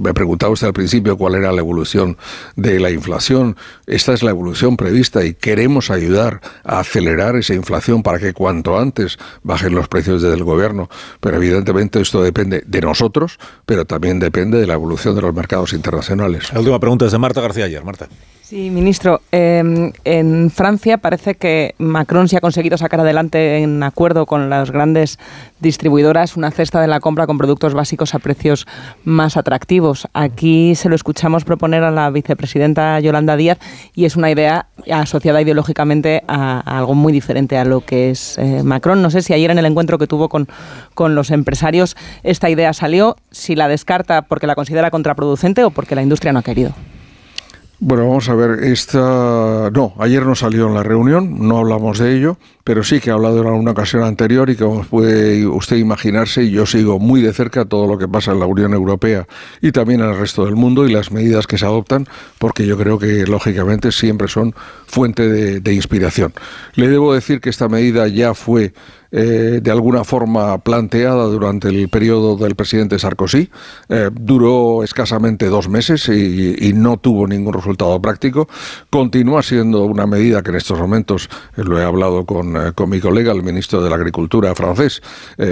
[0.00, 2.16] me preguntaba usted al principio cuál era la evolución
[2.54, 3.56] de la inflación.
[3.86, 9.18] Esta es la evolución prevista y queremos ayudar a acelerar inflación para que cuanto antes
[9.42, 10.88] bajen los precios desde el gobierno.
[11.20, 15.72] Pero evidentemente esto depende de nosotros, pero también depende de la evolución de los mercados
[15.72, 16.52] internacionales.
[16.52, 17.84] La última pregunta es de Marta García ayer.
[17.84, 18.08] Marta.
[18.46, 19.22] Sí, ministro.
[19.32, 24.70] Em, en Francia parece que Macron se ha conseguido sacar adelante en acuerdo con las
[24.70, 25.18] grandes
[25.60, 28.66] distribuidoras una cesta de la compra con productos básicos a precios
[29.02, 30.06] más atractivos.
[30.12, 33.58] Aquí se lo escuchamos proponer a la vicepresidenta Yolanda Díaz
[33.94, 38.62] y es una idea asociada ideológicamente a, algo muy diferente a lo que es eh,
[38.62, 39.00] Macron.
[39.00, 40.48] No sé si ayer en el encuentro que tuvo con,
[40.92, 45.94] con los empresarios esta idea salió, si la descarta porque la considera contraproducente o porque
[45.94, 46.74] la industria no ha querido.
[47.80, 49.68] Bueno, vamos a ver, esta...
[49.70, 53.12] No, ayer no salió en la reunión, no hablamos de ello, pero sí que he
[53.12, 57.64] hablado en una ocasión anterior y como puede usted imaginarse, yo sigo muy de cerca
[57.64, 59.26] todo lo que pasa en la Unión Europea
[59.60, 62.06] y también en el resto del mundo y las medidas que se adoptan,
[62.38, 64.54] porque yo creo que lógicamente siempre son
[64.86, 66.32] fuente de inspiración.
[66.76, 68.72] Le debo decir que esta medida ya fue
[69.16, 73.48] eh, de alguna forma planteada durante el periodo del presidente Sarkozy.
[73.88, 78.48] Eh, duró escasamente dos meses y, no tuvo ningún resultado práctico.
[78.90, 82.98] Continúa siendo una medida que en estos momentos, eh, lo he hablado con, con, mi
[82.98, 85.00] colega, el ministro de la Agricultura francés,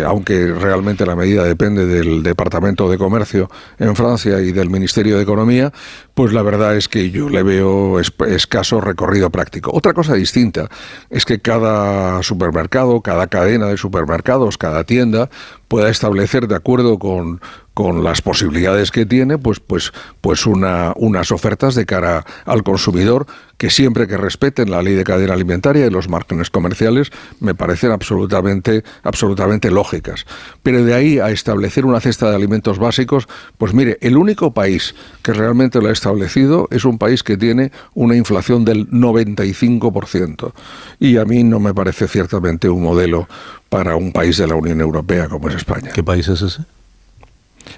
[0.07, 3.49] aunque realmente la medida depende del Departamento de Comercio
[3.79, 5.73] en Francia y del Ministerio de Economía,
[6.15, 9.71] pues la verdad es que yo le veo escaso recorrido práctico.
[9.73, 10.69] Otra cosa distinta
[11.11, 15.31] es que cada supermercado, cada cadena de supermercados, cada tienda,
[15.69, 17.41] pueda establecer de acuerdo con,
[17.75, 23.27] con las posibilidades que tiene, pues, pues, pues una, unas ofertas de cara al consumidor
[23.57, 27.93] que siempre que respeten la ley de cadena alimentaria y los márgenes comerciales me parecen
[27.93, 30.27] absolutamente, absolutamente lógicas.
[30.63, 34.95] Pero de ahí a establecer una cesta de alimentos básicos, pues mire, el único país
[35.23, 40.53] que realmente lo ha establecido es un país que tiene una inflación del 95%.
[40.99, 43.29] Y a mí no me parece ciertamente un modelo
[43.69, 45.91] para un país de la Unión Europea como es España.
[45.95, 46.65] ¿Qué país es ese?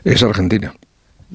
[0.04, 0.74] Es Argentina.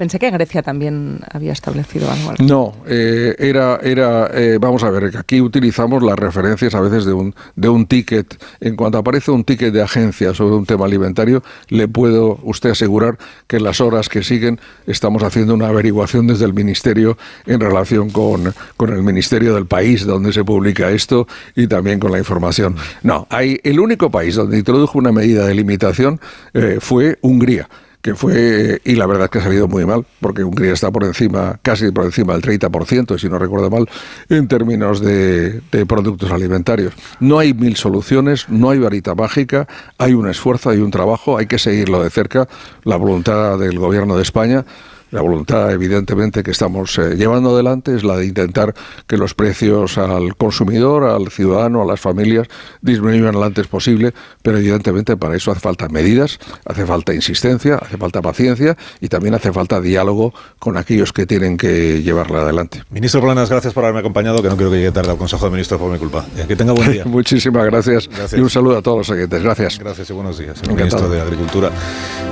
[0.00, 2.32] Pensé que Grecia también había establecido algo.
[2.38, 7.12] No, eh, era, era eh, vamos a ver, aquí utilizamos las referencias a veces de
[7.12, 8.42] un, de un ticket.
[8.60, 13.18] En cuanto aparece un ticket de agencia sobre un tema alimentario, le puedo usted asegurar
[13.46, 18.08] que en las horas que siguen estamos haciendo una averiguación desde el Ministerio en relación
[18.08, 22.74] con, con el Ministerio del país donde se publica esto y también con la información.
[23.02, 26.20] No, hay, el único país donde introdujo una medida de limitación
[26.54, 27.68] eh, fue Hungría
[28.02, 31.04] que fue, y la verdad es que ha salido muy mal, porque Hungría está por
[31.04, 33.88] encima, casi por encima del 30%, si no recuerdo mal,
[34.28, 36.94] en términos de, de, productos alimentarios.
[37.20, 41.46] No hay mil soluciones, no hay varita mágica, hay un esfuerzo, hay un trabajo, hay
[41.46, 42.48] que seguirlo de cerca,
[42.84, 44.64] la voluntad del gobierno de España
[45.10, 48.74] la voluntad, evidentemente, que estamos eh, llevando adelante es la de intentar
[49.06, 52.48] que los precios al consumidor, al ciudadano, a las familias
[52.80, 57.96] disminuyan lo antes posible, pero evidentemente para eso hace falta medidas, hace falta insistencia, hace
[57.96, 62.82] falta paciencia y también hace falta diálogo con aquellos que tienen que llevarla adelante.
[62.90, 65.50] Ministro Planas, gracias por haberme acompañado, que no quiero que llegue tarde al Consejo de
[65.50, 66.24] Ministros por mi culpa.
[66.36, 67.04] Y que tenga buen día.
[67.06, 69.42] Muchísimas gracias, gracias, y un saludo a todos los oyentes.
[69.42, 69.78] Gracias.
[69.78, 70.62] Gracias y buenos días.
[70.62, 71.70] El Ministro de Agricultura,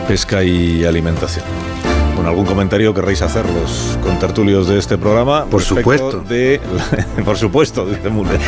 [0.06, 1.44] Pesca y Alimentación
[2.28, 5.46] algún comentario querréis hacer los contertulios de este programa.
[5.46, 6.20] Por supuesto.
[6.20, 6.60] De,
[7.24, 8.40] por supuesto, dice Müller.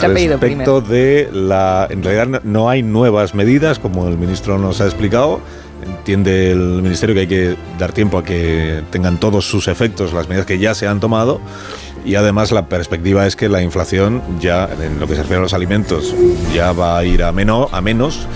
[0.00, 1.86] respecto de la.
[1.90, 5.40] En realidad no hay nuevas medidas, como el ministro nos ha explicado.
[5.84, 10.28] Entiende el ministerio que hay que dar tiempo a que tengan todos sus efectos las
[10.28, 11.40] medidas que ya se han tomado.
[12.04, 15.42] Y además la perspectiva es que la inflación ya, en lo que se refiere a
[15.42, 16.14] los alimentos,
[16.54, 18.26] ya va a ir a, menos a menos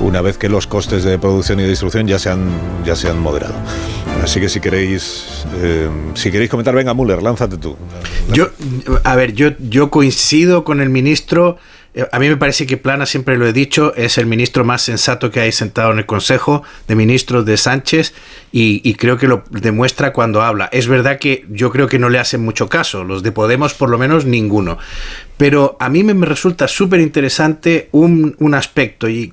[0.00, 2.48] una vez que los costes de producción y de distribución ya se han,
[2.84, 3.54] ya se han moderado.
[4.22, 7.76] Así que si queréis, eh, si queréis comentar, venga, Müller, lánzate tú.
[8.32, 8.50] Yo,
[9.02, 11.56] a ver, yo, yo coincido con el ministro.
[11.94, 14.82] Eh, a mí me parece que Plana, siempre lo he dicho, es el ministro más
[14.82, 18.14] sensato que hay sentado en el Consejo de Ministros de Sánchez
[18.52, 20.68] y, y, creo que lo demuestra cuando habla.
[20.70, 23.90] Es verdad que yo creo que no le hacen mucho caso, los de Podemos por
[23.90, 24.78] lo menos ninguno.
[25.40, 29.32] Pero a mí me, resulta súper interesante un, un, aspecto y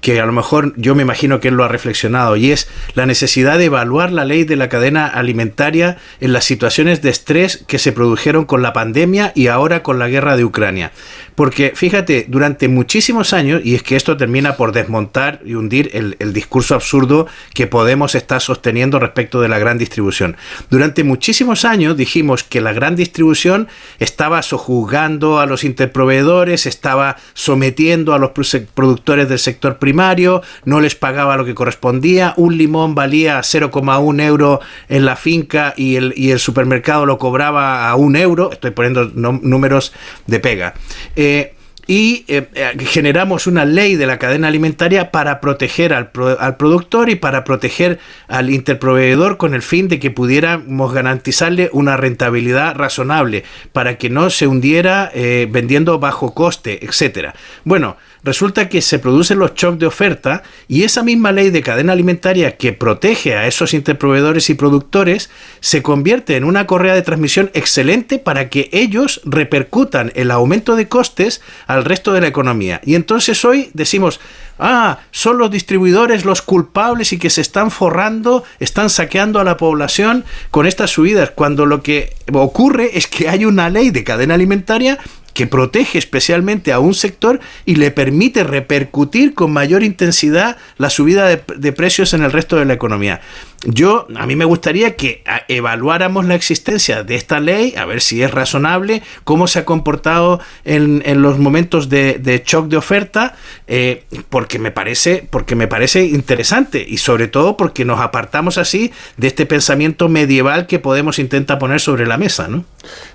[0.00, 3.06] que, a lo mejor yo me imagino que él lo ha reflexionado y es la
[3.06, 7.78] necesidad de evaluar la ley de la cadena alimentaria en las situaciones de estrés que
[7.78, 10.90] se produjeron con la pandemia y ahora con la guerra de Ucrania.
[11.36, 16.16] Porque fíjate, durante muchísimos años, y es que esto termina por desmontar y hundir el,
[16.18, 20.36] el discurso absurdo que Podemos está sosteniendo respecto de la gran distribución.
[20.70, 23.68] Durante muchísimos años dijimos que la gran distribución
[24.00, 28.30] estaba sojuzgando a los interproveedores, estaba sometiendo a los
[28.74, 34.60] productores del sector primario, no les pagaba lo que correspondía, un limón valía 0,1 euro
[34.88, 39.10] en la finca y el, y el, supermercado lo cobraba a un euro, estoy poniendo
[39.14, 39.92] números
[40.26, 40.74] de pega.
[41.16, 41.55] Eh,
[41.86, 42.48] y eh,
[42.80, 47.44] generamos una ley de la cadena alimentaria para proteger al, pro, al, productor y para
[47.44, 54.10] proteger al interproveedor con el fin de que pudiéramos garantizarle una rentabilidad razonable para que
[54.10, 57.34] no se hundiera eh, vendiendo bajo coste, etcétera.
[57.64, 57.96] Bueno,
[58.26, 62.56] resulta que se producen los shocks de oferta y esa misma ley de cadena alimentaria
[62.56, 68.18] que protege a esos interproveedores y productores se convierte en una correa de transmisión excelente
[68.18, 72.80] para que ellos repercutan el aumento de costes al resto de la economía.
[72.84, 74.20] Y entonces hoy decimos,
[74.58, 79.56] ah, son los distribuidores los culpables y que se están forrando, están saqueando a la
[79.56, 84.34] población con estas subidas, cuando lo que ocurre es que hay una ley de cadena
[84.34, 84.98] alimentaria
[85.36, 91.26] que protege especialmente a un sector y le permite repercutir con mayor intensidad la subida
[91.26, 93.20] de, precios en el resto de la economía.
[93.64, 98.22] Yo, a mí me gustaría que evaluáramos la existencia de esta ley, a ver si
[98.22, 103.34] es razonable, cómo se ha comportado en, en los momentos de, de, shock de oferta,
[103.66, 108.92] eh, porque, me parece, porque me parece interesante y sobre todo porque nos apartamos así
[109.16, 112.46] de este pensamiento medieval que Podemos intenta poner sobre la mesa.
[112.46, 112.64] ¿no?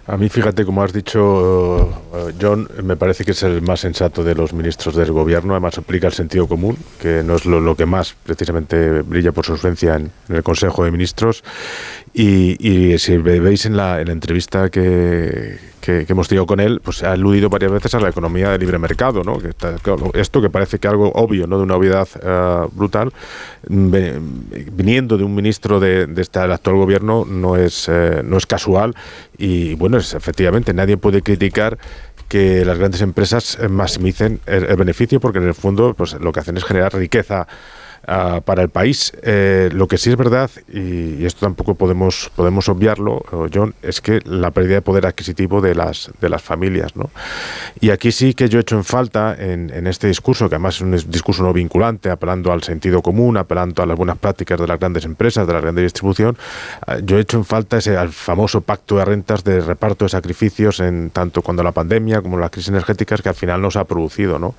[0.07, 1.21] A mí, fíjate, como has dicho,
[2.11, 5.77] uh, John, me parece que es el más sensato de los ministros del gobierno, además
[5.77, 9.53] aplica el sentido común, que no es lo, lo que más precisamente brilla por su
[9.53, 11.43] ausencia en, en el Consejo de Ministros.
[12.13, 16.81] Y, y si veis en la, en la entrevista que, que, hemos tenido con él,
[16.83, 19.37] pues ha aludido varias veces a la economía de libre mercado, ¿no?
[19.37, 21.57] Que está, claro, esto que parece que algo obvio, ¿no?
[21.57, 23.13] De una obviedad uh, brutal,
[23.67, 28.45] viniendo de un ministro de, de este del actual gobierno, no es, uh, no es
[28.45, 28.93] casual.
[29.37, 31.77] Y bueno, es, efectivamente, nadie puede criticar
[32.27, 36.39] que las grandes empresas maximicen el, el beneficio porque en el fondo pues, lo que
[36.39, 37.47] hacen es generar riqueza
[38.07, 39.13] ah, para el país.
[39.23, 43.23] Eh, lo que sí es verdad, y, esto tampoco podemos, podemos obviarlo,
[43.53, 46.95] John, es que la pérdida de poder adquisitivo de las, de las familias.
[46.95, 47.09] ¿no?
[47.79, 50.75] Y aquí sí que yo he hecho en falta en, en este discurso, que además
[50.75, 54.67] es un discurso no vinculante, apelando al sentido común, apelando a las buenas prácticas de
[54.67, 56.37] las grandes empresas, de la grande distribución,
[56.87, 60.09] ah, yo he hecho en falta ese al famoso pacto de rentas de reparto de
[60.09, 63.85] sacrificios en tanto cuando la pandemia como la crisis energéticas que al final nos ha
[63.85, 64.55] producido, ¿no?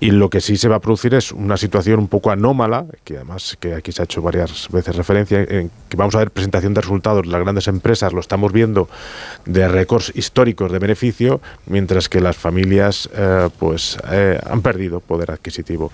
[0.00, 3.16] Y lo que sí se va a producir es una situación un poco anómala, que
[3.16, 6.74] además que aquí se ha hecho varias veces referencia, en que vamos a ver presentación
[6.74, 8.88] de resultados las grandes empresas, lo estamos viendo
[9.44, 15.30] de récords históricos de beneficio, mientras que las familias eh, pues eh, han perdido poder
[15.30, 15.92] adquisitivo.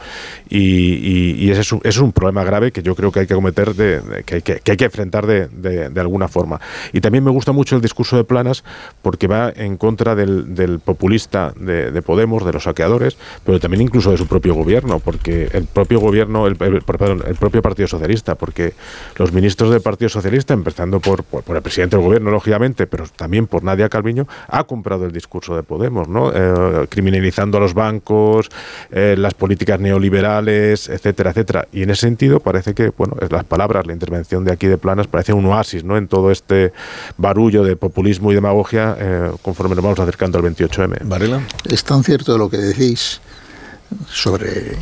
[0.49, 4.37] Y, ese es un, problema grave que yo creo que hay que cometer, de, que,
[4.37, 6.61] hay que, hay que, enfrentar de, de, alguna forma.
[6.93, 8.65] Y también me gusta mucho el discurso de Planas
[9.03, 14.17] porque va en contra del, populista de, Podemos, de los saqueadores, pero también incluso de
[14.17, 18.75] su propio gobierno, porque el propio gobierno, el, el propio Partido Socialista, porque
[19.17, 23.47] los ministros del Partido Socialista, empezando por, por, el presidente del gobierno, lógicamente, pero también
[23.47, 26.33] por Nadia Calviño, ha comprado el discurso de Podemos, ¿no?
[26.35, 28.49] Eh, criminalizando a los bancos,
[28.91, 31.69] eh, las políticas neoliberales, etcétera, etcétera.
[31.73, 35.07] Y en ese sentido parece que, bueno, las palabras, la intervención de aquí de Planas
[35.07, 35.97] parece un oasis, ¿no?
[35.97, 36.73] En todo este
[37.17, 40.99] barullo de populismo y demagogia eh, conforme nos vamos acercando al 28M.
[41.05, 41.43] Varela.
[41.65, 43.21] Es tan cierto lo que decís
[44.09, 44.77] sobre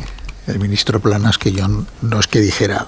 [0.47, 2.87] el ministro Planas que yo no es que dijera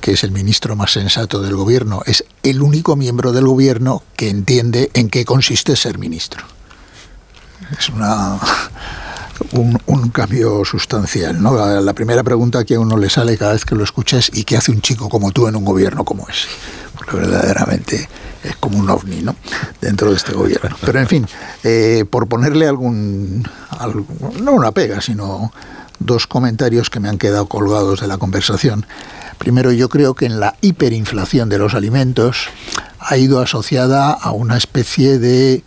[0.00, 4.28] que es el ministro más sensato del gobierno, es el único miembro del gobierno que
[4.28, 6.44] entiende en qué consiste ser ministro.
[7.78, 8.38] Es una,
[9.52, 11.42] un, cambio sustancial.
[11.42, 11.80] ¿no?
[11.80, 14.44] La, primera pregunta que a uno le sale cada vez que lo escucha es ¿y
[14.44, 16.48] qué hace un chico como tú en un gobierno como ese?
[16.94, 18.06] Porque verdaderamente
[18.42, 19.34] es como un ovni ¿no?
[19.80, 20.76] dentro de este gobierno.
[20.84, 21.26] Pero en fin,
[21.62, 23.48] eh, por ponerle algún,
[24.42, 25.50] no una pega, sino
[25.98, 28.86] dos comentarios que me han quedado colgados de la conversación.
[29.38, 32.48] Primero, yo creo que en la hiperinflación de los alimentos
[32.98, 35.62] ha ido asociada a una especie de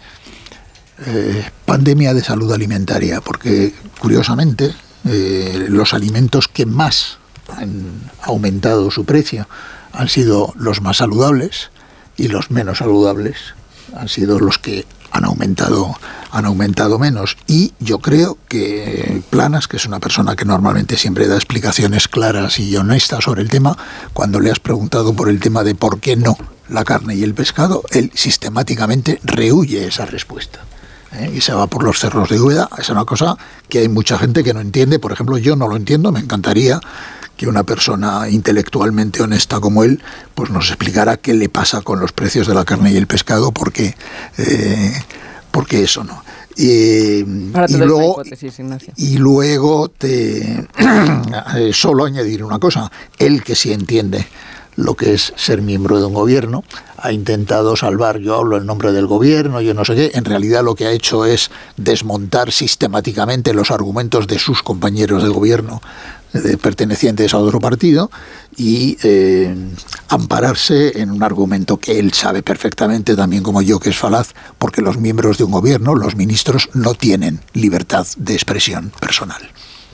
[1.05, 4.73] eh, pandemia de salud alimentaria, porque curiosamente
[5.05, 7.19] eh, los alimentos que más
[7.55, 9.47] han aumentado su precio
[9.93, 11.69] han sido los más saludables
[12.17, 13.37] y los menos saludables
[13.95, 15.95] han sido los que han aumentado
[16.31, 17.37] han aumentado menos.
[17.47, 22.59] Y yo creo que Planas que es una persona que normalmente siempre da explicaciones claras
[22.59, 23.77] y honestas sobre el tema
[24.13, 26.37] cuando le has preguntado por el tema de por qué no
[26.69, 30.59] la carne y el pescado él sistemáticamente rehuye esa respuesta
[31.13, 31.31] ¿eh?
[31.33, 32.69] y se va por los cerros de Úbeda.
[32.77, 33.37] Es una cosa
[33.69, 34.99] que hay mucha gente que no entiende.
[34.99, 36.11] Por ejemplo yo no lo entiendo.
[36.11, 36.79] Me encantaría
[37.37, 40.01] que una persona intelectualmente honesta como él
[40.35, 43.51] pues nos explicara qué le pasa con los precios de la carne y el pescado
[43.51, 43.95] porque
[44.37, 44.93] eh,
[45.51, 46.23] porque eso no
[46.57, 48.23] y, luego,
[48.95, 50.67] y luego te
[51.55, 52.91] eh, solo añadir una cosa.
[53.19, 54.25] Él que sí entiende
[54.75, 56.63] lo que es ser miembro de un gobierno,
[56.97, 60.63] ha intentado salvar, yo hablo en nombre del gobierno, yo no sé qué, en realidad
[60.63, 65.81] lo que ha hecho es desmontar sistemáticamente los argumentos de sus compañeros de gobierno
[66.61, 68.11] pertenecientes a otro partido
[68.55, 69.55] y eh,
[70.09, 74.81] ampararse en un argumento que él sabe perfectamente, también como yo, que es falaz, porque
[74.81, 79.41] los miembros de un gobierno, los ministros, no tienen libertad de expresión personal.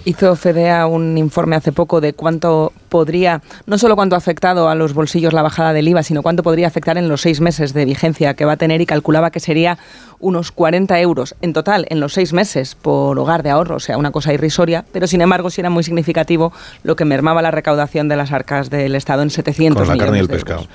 [0.05, 4.75] Hizo FEDEA un informe hace poco de cuánto podría, no solo cuánto ha afectado a
[4.75, 7.85] los bolsillos la bajada del IVA, sino cuánto podría afectar en los seis meses de
[7.85, 9.77] vigencia que va a tener y calculaba que sería
[10.19, 13.97] unos 40 euros en total en los seis meses por hogar de ahorro, o sea,
[13.97, 18.07] una cosa irrisoria, pero sin embargo sí era muy significativo lo que mermaba la recaudación
[18.09, 20.67] de las arcas del Estado en 700 Con la carne y el pescado.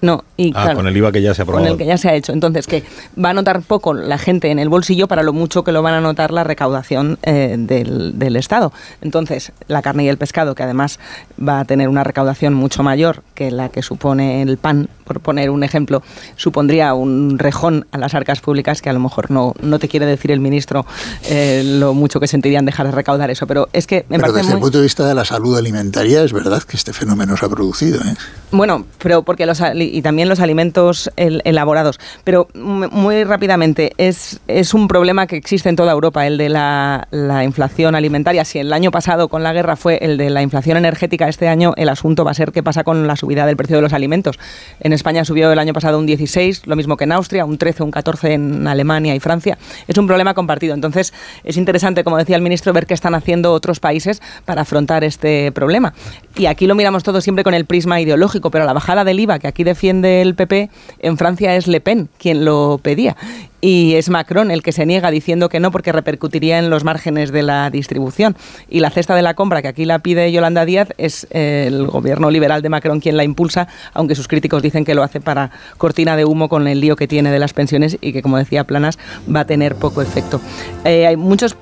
[0.00, 1.64] No, y ah, con el IVA que ya se ha aprobado.
[1.64, 2.32] Con el que ya se ha hecho.
[2.32, 2.84] Entonces, que
[3.22, 5.94] va a notar poco la gente en el bolsillo para lo mucho que lo van
[5.94, 8.72] a notar la recaudación eh, del, del, Estado.
[9.00, 11.00] Entonces, la carne y el pescado, que además
[11.40, 15.50] va a tener una recaudación mucho mayor que la que supone el pan, por poner
[15.50, 16.02] un ejemplo,
[16.36, 20.06] supondría un rejón a las arcas públicas que a lo mejor no, no te quiere
[20.06, 20.84] decir el ministro
[21.28, 23.46] eh, lo mucho que sentirían dejar de recaudar eso.
[23.46, 26.32] Pero es que me pero desde el punto de vista de la salud alimentaria, es
[26.32, 28.00] verdad que este fenómeno se ha producido.
[28.02, 28.14] ¿eh?
[28.50, 31.98] Bueno, pero porque los y también los alimentos elaborados.
[32.24, 37.08] Pero muy rápidamente, es, es un problema que existe en toda Europa, el de la,
[37.10, 38.44] la, inflación alimentaria.
[38.44, 41.72] Si el año pasado con la guerra fue el de la inflación energética, este año
[41.76, 44.38] el asunto va a ser qué pasa con la subida del precio de los alimentos.
[44.80, 47.82] En España subió el año pasado un 16, lo mismo que en Austria, un 13,
[47.84, 49.56] un 14 en Alemania y Francia.
[49.86, 50.74] Es un problema compartido.
[50.74, 55.04] Entonces, es interesante, como decía el ministro, ver qué están haciendo otros países para afrontar
[55.04, 55.94] este problema.
[56.36, 59.38] Y aquí lo miramos todo siempre con el prisma ideológico, pero la bajada del IVA
[59.38, 60.70] que aquí defiende el PP,
[61.00, 63.16] en Francia es Le Pen quien lo pedía
[63.60, 67.32] y es Macron el que se niega diciendo que no porque repercutiría en los márgenes
[67.32, 68.36] de la distribución.
[68.68, 71.86] Y la cesta de la compra que aquí la pide Yolanda Díaz es eh, el
[71.86, 75.50] gobierno liberal de Macron quien la impulsa, aunque sus críticos dicen que lo hace para
[75.76, 78.64] cortina de humo con el lío que tiene de las pensiones y que, como decía
[78.64, 78.98] Planas,
[79.34, 80.40] va a tener poco efecto.
[80.84, 81.56] Eh, muchos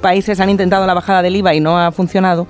[0.00, 2.46] países han intentado la bajada del IVA y no ha funcionado.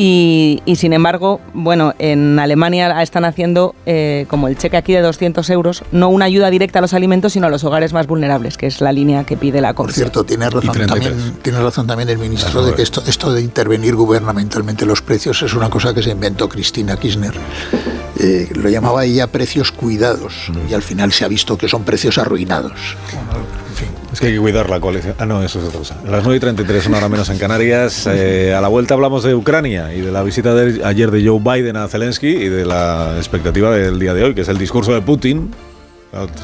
[0.00, 5.50] Y, sin embargo, bueno, en Alemania están haciendo eh, como el cheque aquí de 200
[5.50, 8.68] euros, no una ayuda directa a los alimentos, sino a los hogares más vulnerables, que
[8.68, 10.04] es la línea que pide la Comisión.
[10.04, 13.42] Por cierto, tiene razón, también, tiene razón también el ministro de que esto, esto de
[13.42, 17.34] intervenir gubernamentalmente los precios es una cosa que se inventó Cristina Kirchner.
[18.20, 22.18] Eh, lo llamaba ella precios cuidados y al final se ha visto que son precios
[22.18, 22.96] arruinados.
[24.18, 25.14] Es que hay que cuidar la coalición.
[25.20, 25.96] Ah, no, eso es otra cosa.
[26.04, 28.08] A las 9 y 33, una hora menos en Canarias.
[28.18, 31.38] Eh, a la vuelta hablamos de Ucrania y de la visita de ayer de Joe
[31.38, 34.92] Biden a Zelensky y de la expectativa del día de hoy, que es el discurso
[34.92, 35.52] de Putin.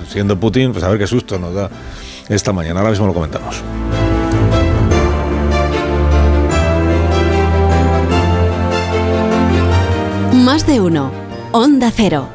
[0.09, 1.69] Siendo Putin, pues a ver qué susto nos da
[2.29, 2.79] esta mañana.
[2.79, 3.61] Ahora mismo lo comentamos.
[10.33, 11.11] Más de uno.
[11.51, 12.29] Onda Cero.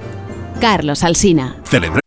[0.59, 1.55] Carlos Alsina.
[1.63, 1.98] Celebra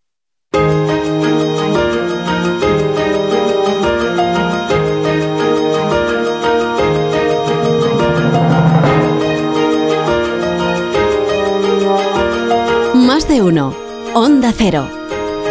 [14.51, 14.88] Cero.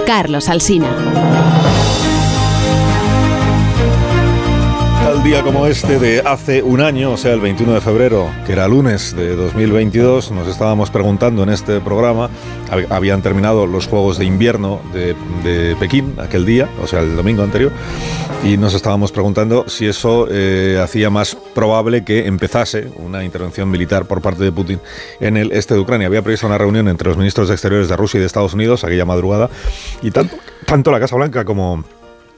[0.06, 1.41] Carlos Alsina.
[5.22, 8.54] Tal día como este de hace un año, o sea, el 21 de febrero, que
[8.54, 12.32] era lunes de 2022, nos estábamos preguntando en este programa,
[12.90, 17.44] habían terminado los Juegos de Invierno de, de Pekín aquel día, o sea, el domingo
[17.44, 17.72] anterior,
[18.44, 24.06] y nos estábamos preguntando si eso eh, hacía más probable que empezase una intervención militar
[24.06, 24.80] por parte de Putin
[25.20, 26.08] en el este de Ucrania.
[26.08, 28.84] Había previsto una reunión entre los ministros de Exteriores de Rusia y de Estados Unidos
[28.84, 29.52] aquella madrugada,
[30.02, 31.84] y tanto, tanto la Casa Blanca como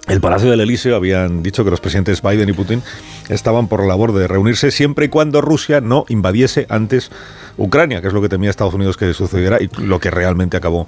[0.07, 2.83] el Palacio del Elíseo habían dicho que los presidentes Biden y Putin
[3.29, 7.09] estaban por la labor de reunirse siempre y cuando Rusia no invadiese antes
[7.57, 10.87] Ucrania, que es lo que temía Estados Unidos que sucediera y lo que realmente acabó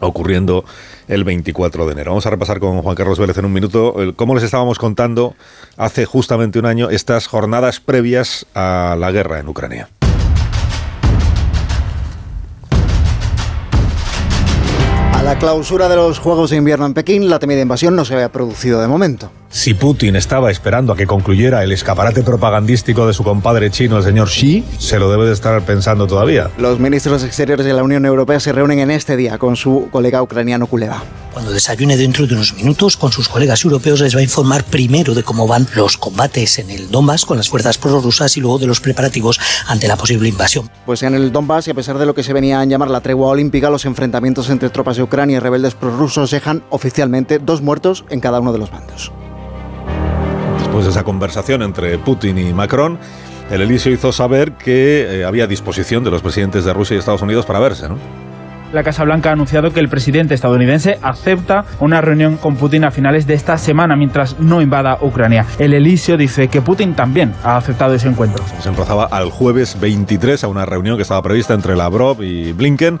[0.00, 0.64] ocurriendo
[1.06, 2.10] el 24 de enero.
[2.10, 5.34] Vamos a repasar con Juan Carlos Vélez en un minuto cómo les estábamos contando
[5.76, 9.88] hace justamente un año estas jornadas previas a la guerra en Ucrania.
[15.24, 18.32] La clausura de los Juegos de Invierno en Pekín, la temida invasión no se había
[18.32, 19.30] producido de momento.
[19.52, 24.02] Si Putin estaba esperando a que concluyera el escaparate propagandístico de su compadre chino, el
[24.02, 26.50] señor Xi, se lo debe de estar pensando todavía.
[26.56, 30.22] Los ministros exteriores de la Unión Europea se reúnen en este día con su colega
[30.22, 31.04] ucraniano Kuleva.
[31.34, 35.14] Cuando desayune dentro de unos minutos con sus colegas europeos les va a informar primero
[35.14, 38.66] de cómo van los combates en el Donbass con las fuerzas prorrusas y luego de
[38.66, 40.70] los preparativos ante la posible invasión.
[40.86, 43.02] Pues en el Donbass y a pesar de lo que se venía a llamar la
[43.02, 48.06] tregua olímpica, los enfrentamientos entre tropas de Ucrania y rebeldes prorrusos dejan oficialmente dos muertos
[48.08, 49.12] en cada uno de los bandos.
[50.72, 52.98] Después de esa conversación entre Putin y Macron,
[53.50, 57.20] el Elíseo hizo saber que eh, había disposición de los presidentes de Rusia y Estados
[57.20, 57.98] Unidos para verse, ¿no?
[58.72, 62.90] La Casa Blanca ha anunciado que el presidente estadounidense acepta una reunión con Putin a
[62.90, 65.44] finales de esta semana mientras no invada Ucrania.
[65.58, 68.42] El Elíseo dice que Putin también ha aceptado ese encuentro.
[68.60, 72.98] Se emplazaba al jueves 23 a una reunión que estaba prevista entre Lavrov y Blinken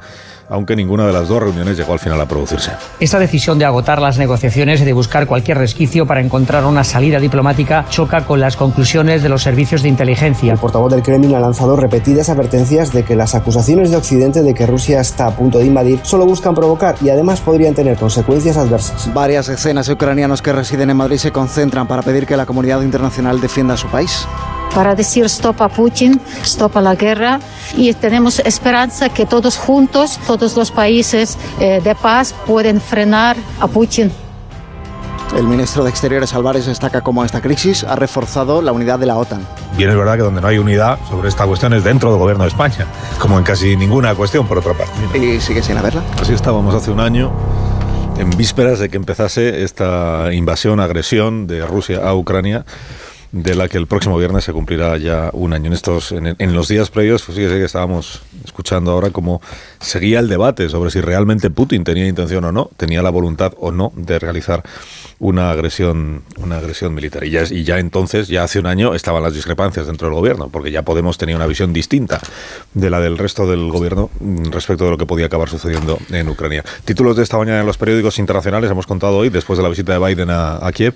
[0.52, 2.72] aunque ninguna de las dos reuniones llegó al final a producirse.
[3.00, 7.18] Esta decisión de agotar las negociaciones y de buscar cualquier resquicio para encontrar una salida
[7.18, 10.52] diplomática choca con las conclusiones de los servicios de inteligencia.
[10.52, 14.54] El portavoz del Kremlin ha lanzado repetidas advertencias de que las acusaciones de Occidente de
[14.54, 18.56] que Rusia está a punto de invadir solo buscan provocar y además podrían tener consecuencias
[18.56, 19.12] adversas.
[19.14, 22.82] Varias escenas de ucranianos que residen en Madrid se concentran para pedir que la comunidad
[22.82, 24.26] internacional defienda a su país
[24.74, 27.40] para decir stop a Putin, stop a la guerra
[27.76, 33.66] y tenemos esperanza que todos juntos, todos los países eh, de paz pueden frenar a
[33.68, 34.10] Putin.
[35.36, 39.16] El ministro de Exteriores Álvarez destaca cómo esta crisis ha reforzado la unidad de la
[39.16, 39.46] OTAN.
[39.78, 42.44] Bien, es verdad que donde no hay unidad sobre esta cuestión es dentro del gobierno
[42.44, 42.86] de España,
[43.18, 44.92] como en casi ninguna cuestión, por otra parte.
[45.18, 46.02] ¿Y sigue sin haberla?
[46.20, 47.32] Así estábamos hace un año,
[48.18, 52.66] en vísperas de que empezase esta invasión, agresión de Rusia a Ucrania
[53.32, 55.66] de la que el próximo viernes se cumplirá ya un año.
[55.66, 59.40] En estos, en, los días previos, pues fíjese que estábamos escuchando ahora cómo
[59.80, 63.72] seguía el debate sobre si realmente Putin tenía intención o no, tenía la voluntad o
[63.72, 64.62] no de realizar
[65.22, 67.22] una agresión, una agresión militar.
[67.22, 70.48] Y ya, y ya entonces, ya hace un año, estaban las discrepancias dentro del gobierno,
[70.50, 72.20] porque ya Podemos tenía una visión distinta
[72.74, 76.28] de la del resto del gobierno mm, respecto de lo que podía acabar sucediendo en
[76.28, 76.64] Ucrania.
[76.84, 79.92] Títulos de esta mañana en los periódicos internacionales hemos contado hoy, después de la visita
[79.92, 80.94] de Biden a, Kiev.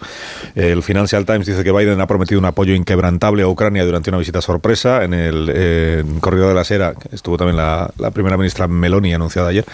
[0.56, 4.18] El Financial Times dice que Biden ha prometido un apoyo inquebrantable a Ucrania durante una
[4.18, 6.94] visita sorpresa en el corredor de la Sera.
[7.12, 9.64] Estuvo también la, primera ministra Meloni anunciada ayer.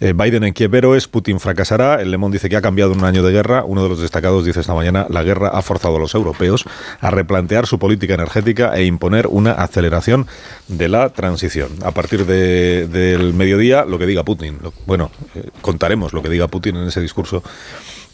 [0.00, 2.00] Eh, Biden en Kiev es Putin fracasará.
[2.00, 3.64] El Le Monde dice que ha cambiado un año de guerra.
[3.64, 6.64] Uno de los destacados dice esta mañana, la guerra ha forzado a los europeos
[7.00, 10.26] a replantear su política energética e imponer una aceleración
[10.68, 11.70] de la transición.
[11.82, 14.58] A partir del mediodía, lo que diga Putin.
[14.86, 17.42] Bueno, eh, contaremos lo que diga Putin en ese discurso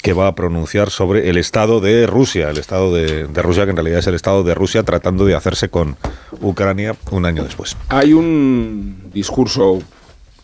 [0.05, 3.77] que va a pronunciar sobre el estado de Rusia, el estado de, Rusia que en
[3.77, 5.97] realidad es el estado de Rusia tratando de hacerse con
[6.43, 7.75] Ucrania un año después.
[7.89, 9.81] Hay un discurso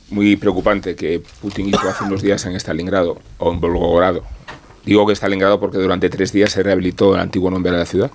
[0.08, 4.22] muy preocupante que Putin hizo hace unos días en Stalingrado o en Volgogrado.
[4.84, 8.10] Digo que Stalingrado porque durante tres días se rehabilitó el antiguo nombre de la ciudad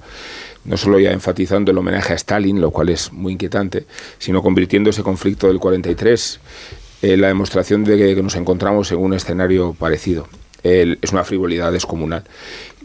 [0.66, 3.86] no solo ya enfatizando el homenaje a Stalin, lo cual es muy inquietante,
[4.18, 6.40] sino convirtiendo ese conflicto del 43
[7.04, 10.28] en la demostración de que nos encontramos en un escenario parecido
[10.66, 12.24] es una frivolidad descomunal.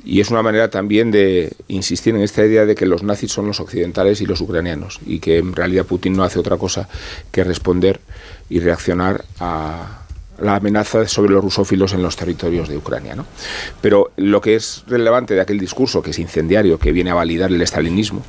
[0.04, 3.46] Y es una manera también de insistir en esta idea de que los nazis son
[3.46, 6.88] los occidentales y los ucranianos, y que en realidad Putin no hace otra cosa
[7.30, 8.00] que responder
[8.48, 9.99] y reaccionar a
[10.40, 13.14] la amenaza sobre los rusófilos en los territorios de Ucrania.
[13.14, 13.26] ¿no?
[13.80, 17.50] Pero lo que es relevante de aquel discurso, que es incendiario, que viene a validar
[17.50, 18.22] el estalinismo,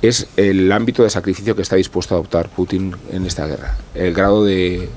[0.00, 4.12] es el ámbito de sacrificio que está dispuesto a adoptar Putin en esta guerra, el
[4.12, 4.88] grado de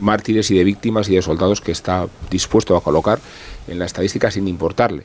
[0.00, 3.18] mártires y de víctimas y de soldados que está dispuesto a colocar
[3.66, 5.04] en la estadística sin importarle.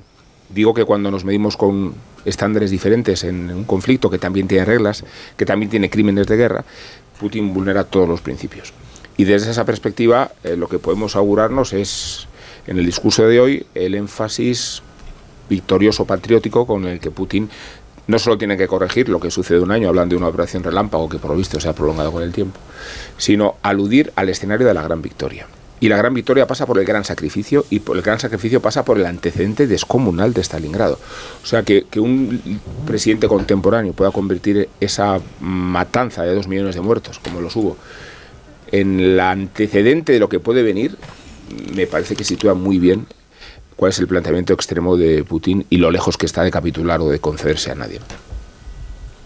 [0.50, 5.06] Digo que cuando nos medimos con estándares diferentes en un conflicto que también tiene reglas,
[5.38, 6.66] que también tiene crímenes de guerra,
[7.20, 8.74] Putin vulnera todos los principios.
[9.22, 12.26] Y desde esa perspectiva, eh, lo que podemos augurarnos es,
[12.66, 14.82] en el discurso de hoy, el énfasis
[15.48, 17.48] victorioso patriótico con el que Putin
[18.08, 21.08] no solo tiene que corregir lo que sucede un año, hablando de una operación relámpago
[21.08, 22.60] que por lo visto se ha prolongado con el tiempo,
[23.18, 25.46] sino aludir al escenario de la gran victoria.
[25.80, 28.84] Y la gran victoria pasa por el gran sacrificio y por el gran sacrificio pasa
[28.84, 30.98] por el antecedente descomunal de Stalingrado.
[31.44, 36.82] O sea, que, que un presidente contemporáneo pueda convertir esa matanza de dos millones de
[36.82, 37.78] muertos, como los hubo,
[38.72, 40.98] en el antecedente de lo que puede venir,
[41.76, 43.06] me parece que sitúa muy bien
[43.76, 47.10] cuál es el planteamiento extremo de Putin y lo lejos que está de capitular o
[47.10, 48.00] de concederse a nadie.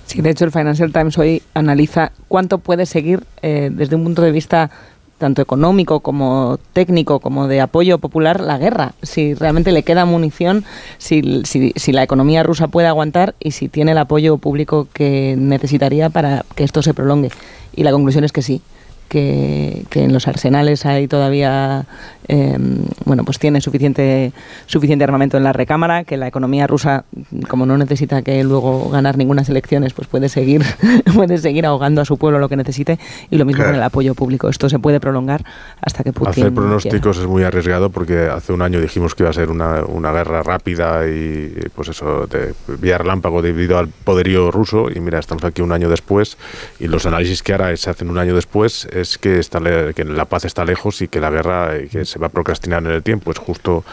[0.06, 4.22] Sí, de hecho el Financial Times hoy analiza cuánto puede seguir eh, desde un punto
[4.22, 4.70] de vista
[5.18, 8.94] tanto económico como técnico, como de apoyo popular, la guerra.
[9.02, 10.66] Si realmente le queda munición,
[10.98, 16.46] si, la economía rusa puede aguantar y si tiene el apoyo público que necesitaría para
[16.56, 17.32] que esto se prolongue.
[17.76, 18.62] Y la conclusión es que sí
[19.08, 21.86] que, en los arsenales hay todavía,
[22.28, 24.34] em, bueno, pues tiene suficiente,
[24.66, 27.06] suficiente armamento en la recámara, que la economía rusa,
[27.48, 30.64] como no necesita que luego ganar ninguna elecciones, pues puede seguir,
[31.16, 33.00] puede seguir ahogando a su pueblo lo que necesite,
[33.30, 34.50] y lo mismo con el apoyo público.
[34.50, 35.44] Esto se puede prolongar
[35.82, 39.30] hasta que Putin Hacer pronósticos es muy arriesgado porque hace un año dijimos que iba
[39.30, 44.52] a ser una, una guerra rápida y pues eso, de vía relámpago debido al poderío
[44.52, 46.38] ruso, y mira, estamos aquí un año después,
[46.80, 49.60] y los análisis que ahora se hacen un año después es que, está,
[49.94, 52.84] que la paz está lejos y que la guerra eh, que se va a procrastinar
[52.84, 53.32] en el tiempo.
[53.32, 53.84] Es justo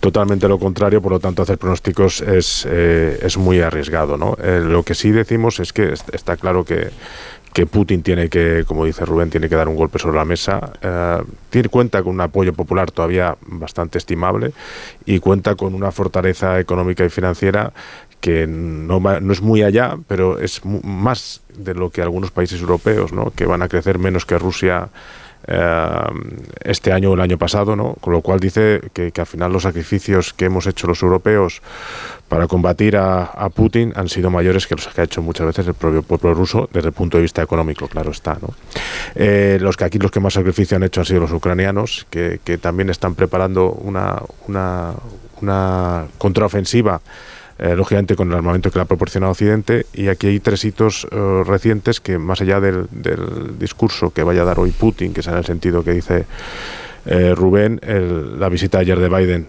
[0.00, 4.16] totalmente lo contrario, por lo tanto hacer pronósticos es, eh, es muy arriesgado.
[4.16, 4.36] ¿no?
[4.42, 6.90] Eh, lo que sí decimos es que está claro que
[7.52, 10.72] que Putin tiene que, como dice Rubén, tiene que dar un golpe sobre la mesa.
[11.48, 14.52] tiene cuenta con un apoyo popular todavía bastante estimable
[15.06, 17.72] y cuenta con una fortaleza económica y financiera
[18.26, 19.00] que no,
[19.30, 23.30] es muy allá, pero es más de lo que algunos países europeos, ¿no?
[23.30, 24.88] que van a crecer menos que Rusia
[25.46, 25.88] eh,
[26.64, 27.94] este año o el año pasado, ¿no?
[28.00, 31.62] con lo cual dice que, al final los sacrificios que hemos hecho los europeos
[32.26, 35.74] para combatir a, Putin han sido mayores que los que ha hecho muchas veces el
[35.74, 38.38] propio pueblo ruso desde el punto de vista económico, claro está.
[38.42, 38.48] ¿no?
[39.14, 42.40] Eh, los que aquí los que más sacrificio han hecho han sido los ucranianos, que,
[42.60, 47.00] también están preparando una, una contraofensiva
[47.58, 49.86] eh, lógicamente con el armamento que le ha proporcionado Occidente.
[49.94, 52.86] Y aquí hay tres hitos eh, recientes que, más allá del,
[53.58, 56.26] discurso que vaya a dar hoy Putin, que es en el sentido que dice
[57.06, 57.80] eh, Rubén,
[58.38, 59.46] la visita ayer de Biden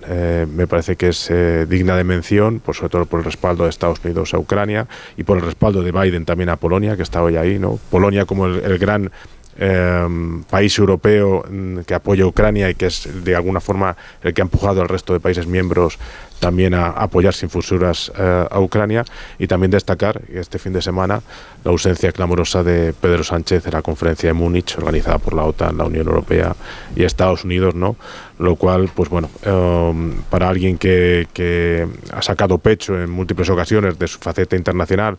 [0.56, 1.32] me parece que es
[1.68, 4.88] digna de mención, por, sobre todo por el respaldo de Estados Unidos a Ucrania
[5.18, 7.58] y por el respaldo de Biden también a Polonia, que está hoy ahí.
[7.60, 7.80] ¿no?
[7.90, 9.12] Polonia como el gran
[9.60, 10.08] eh,
[10.50, 14.42] país europeo mm, que apoya a Ucrania y que es de alguna forma el que
[14.42, 15.98] ha empujado al resto de países miembros
[16.40, 19.06] también a, apoyar sin fusuras eh, a Ucrania
[19.40, 21.22] y también destacar este fin de semana
[21.64, 25.78] la ausencia clamorosa de Pedro Sánchez en la conferencia de Múnich organizada por la OTAN,
[25.78, 26.56] la Unión Europea
[26.96, 27.96] y Estados Unidos, ¿no?
[28.40, 33.98] Lo cual, pues bueno, eh, para alguien que, que ha sacado pecho en múltiples ocasiones
[33.98, 35.18] de su faceta internacional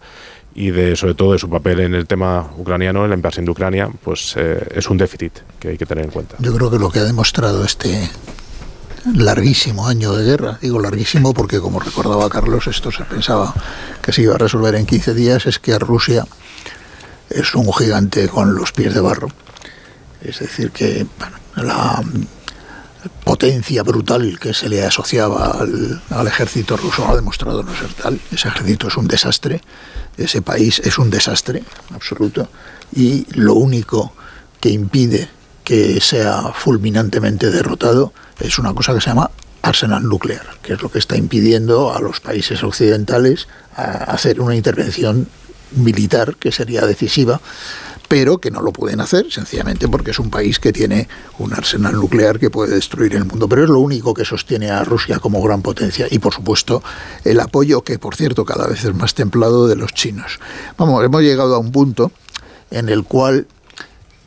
[0.54, 3.50] y de sobre todo de su papel en el tema ucraniano, en la invasión de
[3.52, 6.36] Ucrania, pues eh, es un déficit que hay que tener en cuenta.
[6.38, 8.10] Yo creo que lo que ha demostrado este
[9.14, 13.54] larguísimo año de guerra, digo larguísimo porque como recordaba Carlos, esto se pensaba
[14.02, 16.26] que se iba a resolver en 15 días, es que Rusia
[17.30, 19.28] es un gigante con los pies de barro.
[20.20, 21.06] Es decir, que
[21.56, 22.02] la
[23.24, 28.20] potencia brutal que se le asociaba al, al, ejército ruso ha demostrado no ser tal.
[28.32, 29.60] Ese ejército es un desastre,
[30.16, 31.62] ese país es un desastre
[31.94, 32.48] absoluto
[32.92, 34.12] y lo único
[34.60, 35.28] que impide
[35.68, 40.90] que sea fulminantemente derrotado es una cosa que se llama arsenal nuclear, que es lo
[40.90, 45.28] que está impidiendo a los países occidentales hacer una intervención
[45.72, 47.42] militar que sería decisiva,
[48.08, 51.06] pero que no lo pueden hacer sencillamente porque es un país que tiene
[51.36, 53.46] un arsenal nuclear que puede destruir el mundo.
[53.46, 56.82] Pero es lo único que sostiene a Rusia como gran potencia y, por supuesto,
[57.24, 60.40] el apoyo, que por cierto cada vez es más templado, de los chinos.
[60.78, 62.10] Vamos, hemos llegado a un punto
[62.70, 63.46] en el cual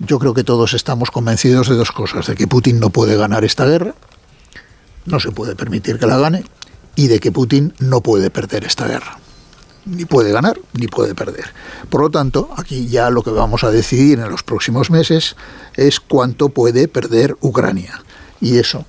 [0.06, 3.44] yo creo que todos estamos convencidos de dos cosas, de que Putin no puede ganar
[3.44, 3.96] esta guerra,
[5.06, 6.44] no se puede permitir que la gane,
[6.96, 9.22] y de que Putin no puede perder esta guerra
[9.86, 11.46] ni puede ganar ni puede perder.
[11.90, 15.36] Por lo tanto, aquí ya lo que vamos a decidir en los próximos meses
[15.76, 18.04] es cuánto puede perder Ucrania.
[18.40, 18.86] Y eso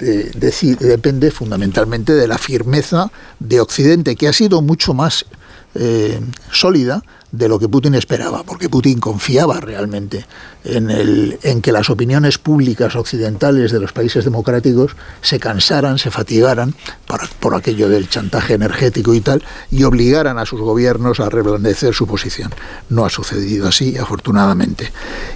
[0.00, 5.26] eh, depende fundamentalmente de la firmeza de Occidente, que ha sido mucho más
[5.74, 6.20] eh,
[6.50, 10.26] sólida de lo que Putin esperaba, porque Putin confiaba realmente
[10.64, 16.10] en, el, en que las opiniones públicas occidentales de los países democráticos se cansaran, se
[16.10, 16.74] fatigaran
[17.06, 21.94] por, por aquello del chantaje energético y tal, y obligaran a sus gobiernos a reblandecer
[21.94, 22.52] su posición.
[22.88, 24.92] No ha sucedido así, afortunadamente.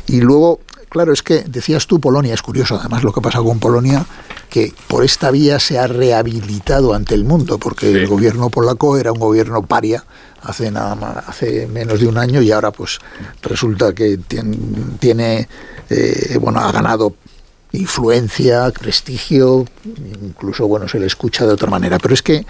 [0.06, 0.60] Y luego
[0.94, 4.06] Claro, es que decías tú Polonia, es curioso además lo que pasa con Polonia,
[4.48, 9.10] que por esta vía se ha rehabilitado ante el mundo, porque el gobierno polaco era
[9.10, 10.04] un gobierno paria
[10.44, 12.98] hace nada más, hace menos de un año y ahora pues
[13.42, 14.56] resulta que tiene,
[14.98, 15.48] tiene
[15.90, 17.14] eh, bueno, ha ganado
[17.72, 19.64] influencia, prestigio,
[20.22, 22.46] incluso bueno, se le escucha de otra manera, pero es que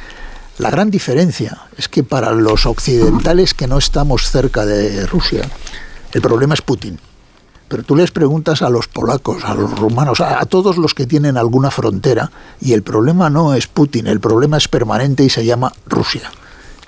[0.58, 5.48] la gran diferencia es que para los occidentales que no estamos cerca de Rusia,
[6.12, 6.98] el problema es Putin.
[7.66, 11.06] Pero tú les preguntas a los polacos, a los rumanos, a, a, todos los que
[11.06, 12.30] tienen alguna frontera,
[12.60, 16.30] y el problema no es Putin, el problema es permanente y se llama Rusia.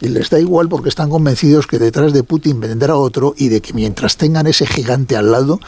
[0.00, 3.60] Y les da igual porque están convencidos que detrás de Putin vendrá otro y de
[3.60, 5.60] que mientras tengan ese gigante al lado,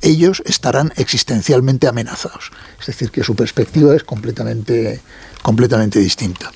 [0.00, 2.50] ellos estarán existencialmente amenazados.
[2.80, 5.00] Es decir, que su perspectiva es completamente,
[5.42, 6.50] completamente distinta.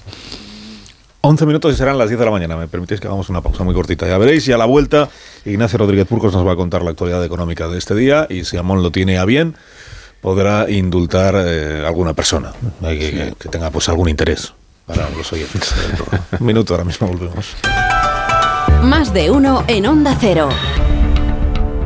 [1.21, 2.57] 11 minutos y serán las 10 de la mañana.
[2.57, 4.07] Me permitís que hagamos una pausa muy cortita.
[4.07, 5.09] Ya veréis, y a la vuelta,
[5.45, 8.57] Ignacio Rodríguez Purcos nos va a contar la actualidad económica de este día y si
[8.57, 9.57] Amón lo tiene a bien,
[10.21, 12.53] podrá indultar eh, alguna persona
[12.83, 14.55] eh, que, que, tenga pues algún interés
[14.87, 15.75] para los oyentes.
[16.39, 17.57] Un minuto, ahora mismo volvemos.
[18.83, 20.49] Más de uno en Onda Cero.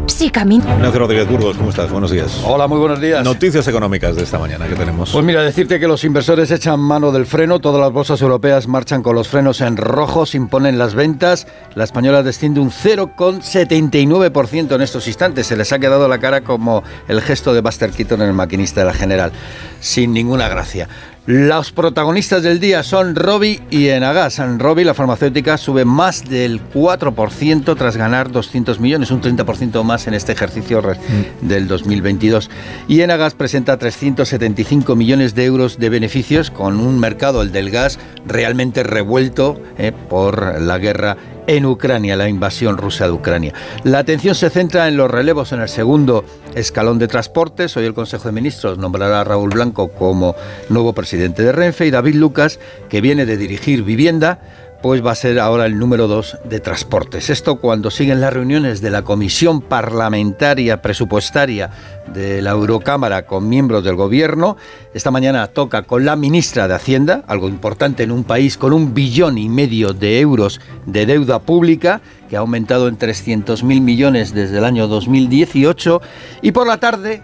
[0.07, 0.65] Sí, camino.
[0.75, 1.91] Ignacio Rodríguez Burgos, ¿cómo estás?
[1.91, 2.43] Buenos días.
[2.45, 3.25] Hola, muy buenos días.
[3.25, 5.13] Noticias económicas de esta mañana que tenemos.
[5.13, 9.03] Pues mira, decirte que los inversores echan mano del freno, todas las bolsas europeas marchan
[9.03, 11.47] con los frenos en rojo, se imponen las ventas.
[11.75, 15.47] La española desciende un 0,79% en estos instantes.
[15.47, 18.81] Se les ha quedado la cara como el gesto de Buster Keaton en el maquinista
[18.81, 19.33] de la General.
[19.81, 20.87] Sin ninguna gracia.
[21.27, 24.39] Los protagonistas del día son Robi y Enagas.
[24.39, 30.07] En Robi, la farmacéutica sube más del 4% tras ganar 200 millones, un 30% más
[30.07, 31.47] en este ejercicio mm.
[31.47, 32.51] del 2022.
[32.89, 37.99] Y Enagas presenta 375 millones de euros de beneficios con un mercado, el del gas,
[38.27, 43.53] realmente revuelto eh, por la guerra en Ucrania, la invasión rusa de Ucrania.
[43.85, 47.77] La atención se centra en los relevos en el segundo escalón de transportes.
[47.77, 50.35] Hoy el Consejo de Ministros nombrará a Raúl Blanco como
[50.69, 52.59] nuevo presidente de Renfe y David Lucas,
[52.89, 54.41] que viene de dirigir vivienda,
[54.83, 57.29] pues va a ser ahora el número dos de transportes.
[57.31, 61.71] Esto cuando siguen las reuniones de la Comisión Parlamentaria Presupuestaria
[62.13, 64.57] de la Eurocámara con miembros del Gobierno.
[64.95, 68.95] Esta mañana toca con la ministra de Hacienda, algo importante en un país con un
[68.95, 74.59] billón y medio de euros de deuda pública, que ha aumentado en 300.000 millones desde
[74.59, 76.01] el año 2018.
[76.43, 77.23] Y por la tarde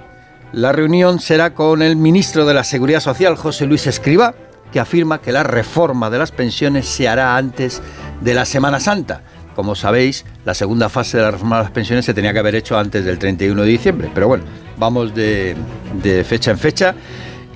[0.53, 4.35] la reunión será con el ministro de la Seguridad Social, José Luis Escriba,
[4.77, 7.81] que afirma que la reforma de las pensiones se hará antes
[8.21, 9.23] de la Semana Santa.
[9.55, 12.55] como sabéis, la segunda fase de la reforma de las pensiones se tenía que haber
[12.55, 14.11] hecho antes del 31 de diciembre.
[14.13, 14.45] Pero bueno,
[14.77, 15.57] vamos de,
[16.03, 16.95] de fecha en fecha.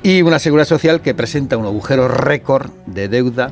[0.02, 3.50] Y una seguridad social que presenta un agujero récord de deuda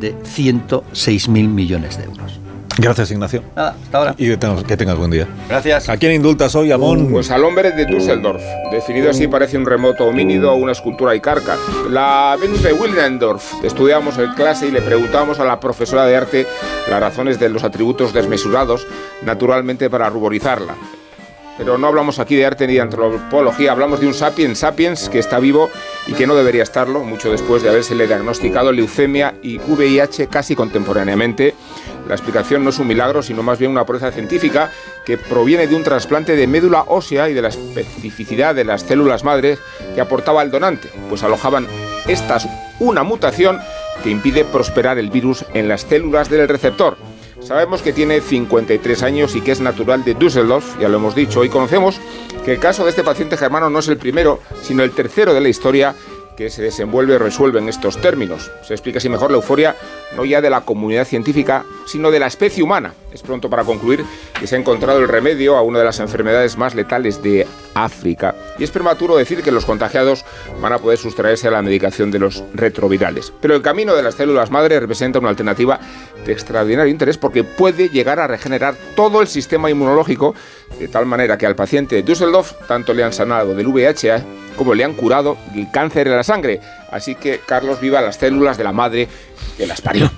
[0.00, 2.40] de 106.000 millones de euros.
[2.78, 3.42] Gracias, Ignacio.
[3.54, 4.14] Nada, hasta ahora.
[4.16, 5.26] Y que tengas, que tengas buen día.
[5.48, 5.88] Gracias.
[5.88, 7.08] ¿A quién indultas hoy, Amón?
[7.10, 8.42] Pues al hombre de Düsseldorf.
[8.70, 11.56] Definido así parece un remoto homínido o una escultura icarca.
[11.90, 13.64] La Venus de Willendorf.
[13.64, 16.46] Estudiamos el clase y le preguntamos a la profesora de arte
[16.88, 18.86] las razones de los atributos desmesurados,
[19.22, 20.74] naturalmente para ruborizarla.
[21.60, 25.18] Pero no hablamos aquí de arte ni de antropología, hablamos de un sapiens sapiens que
[25.18, 25.68] está vivo
[26.06, 31.54] y que no debería estarlo, mucho después de habérsele diagnosticado leucemia y VIH casi contemporáneamente.
[32.08, 34.72] La explicación no es un milagro, sino más bien una prueba científica
[35.04, 39.24] que proviene de un trasplante de médula ósea y de la especificidad de las células
[39.24, 39.58] madres
[39.94, 41.66] que aportaba el donante, pues alojaban
[42.06, 42.48] estas
[42.78, 43.60] una mutación
[44.02, 46.96] que impide prosperar el virus en las células del receptor.
[47.40, 51.40] Sabemos que tiene 53 años y que es natural de Düsseldorf, ya lo hemos dicho.
[51.40, 52.00] Hoy conocemos
[52.44, 55.40] que el caso de este paciente germano no es el primero, sino el tercero de
[55.40, 55.94] la historia
[56.40, 58.50] que se desenvuelve y resuelve en estos términos.
[58.62, 59.76] Se explica así mejor la euforia
[60.16, 62.94] no ya de la comunidad científica, sino de la especie humana.
[63.12, 64.06] Es pronto para concluir
[64.38, 68.34] que se ha encontrado el remedio a una de las enfermedades más letales de África.
[68.58, 70.24] Y es prematuro decir que los contagiados
[70.62, 73.34] van a poder sustraerse a la medicación de los retrovirales.
[73.42, 75.78] Pero el camino de las células madre representa una alternativa
[76.24, 80.34] de extraordinario interés porque puede llegar a regenerar todo el sistema inmunológico
[80.78, 84.24] de tal manera que al paciente de Düsseldorf tanto le han sanado del VIH
[84.60, 86.60] como le han curado el cáncer de la sangre.
[86.90, 89.08] Así que Carlos viva las células de la madre
[89.56, 90.10] que las parió.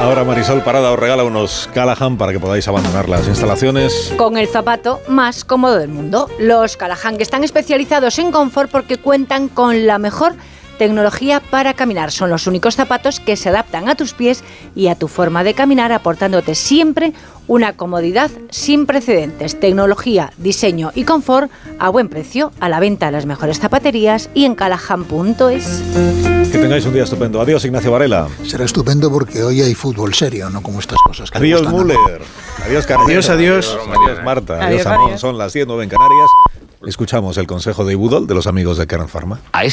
[0.00, 4.14] Ahora Marisol Parada os regala unos Callahan para que podáis abandonar las instalaciones.
[4.16, 6.30] Con el zapato más cómodo del mundo.
[6.38, 10.34] Los Callahan, que están especializados en confort porque cuentan con la mejor
[10.78, 12.10] tecnología para caminar.
[12.10, 14.44] Son los únicos zapatos que se adaptan a tus pies
[14.74, 17.12] y a tu forma de caminar, aportándote siempre
[17.46, 19.58] una comodidad sin precedentes.
[19.60, 24.44] Tecnología, diseño y confort a buen precio, a la venta de las mejores zapaterías y
[24.44, 25.82] en callahan.es.
[26.50, 27.40] Que tengáis un día estupendo.
[27.40, 28.28] Adiós, Ignacio Varela.
[28.44, 31.30] Será estupendo porque hoy hay fútbol serio, no como estas cosas.
[31.30, 31.62] Que Adiós.
[31.70, 32.22] Müller.
[32.64, 33.08] Adiós, Carmen.
[33.08, 33.78] Adiós, adiós.
[33.88, 34.54] Adiós, Marta.
[34.54, 35.18] Adiós, Adiós, Amón.
[35.18, 36.30] Son las 10, 9 en Canarias.
[36.86, 39.40] Escuchamos el consejo de Ibudol de los amigos de Kern Pharma.
[39.52, 39.72] A ese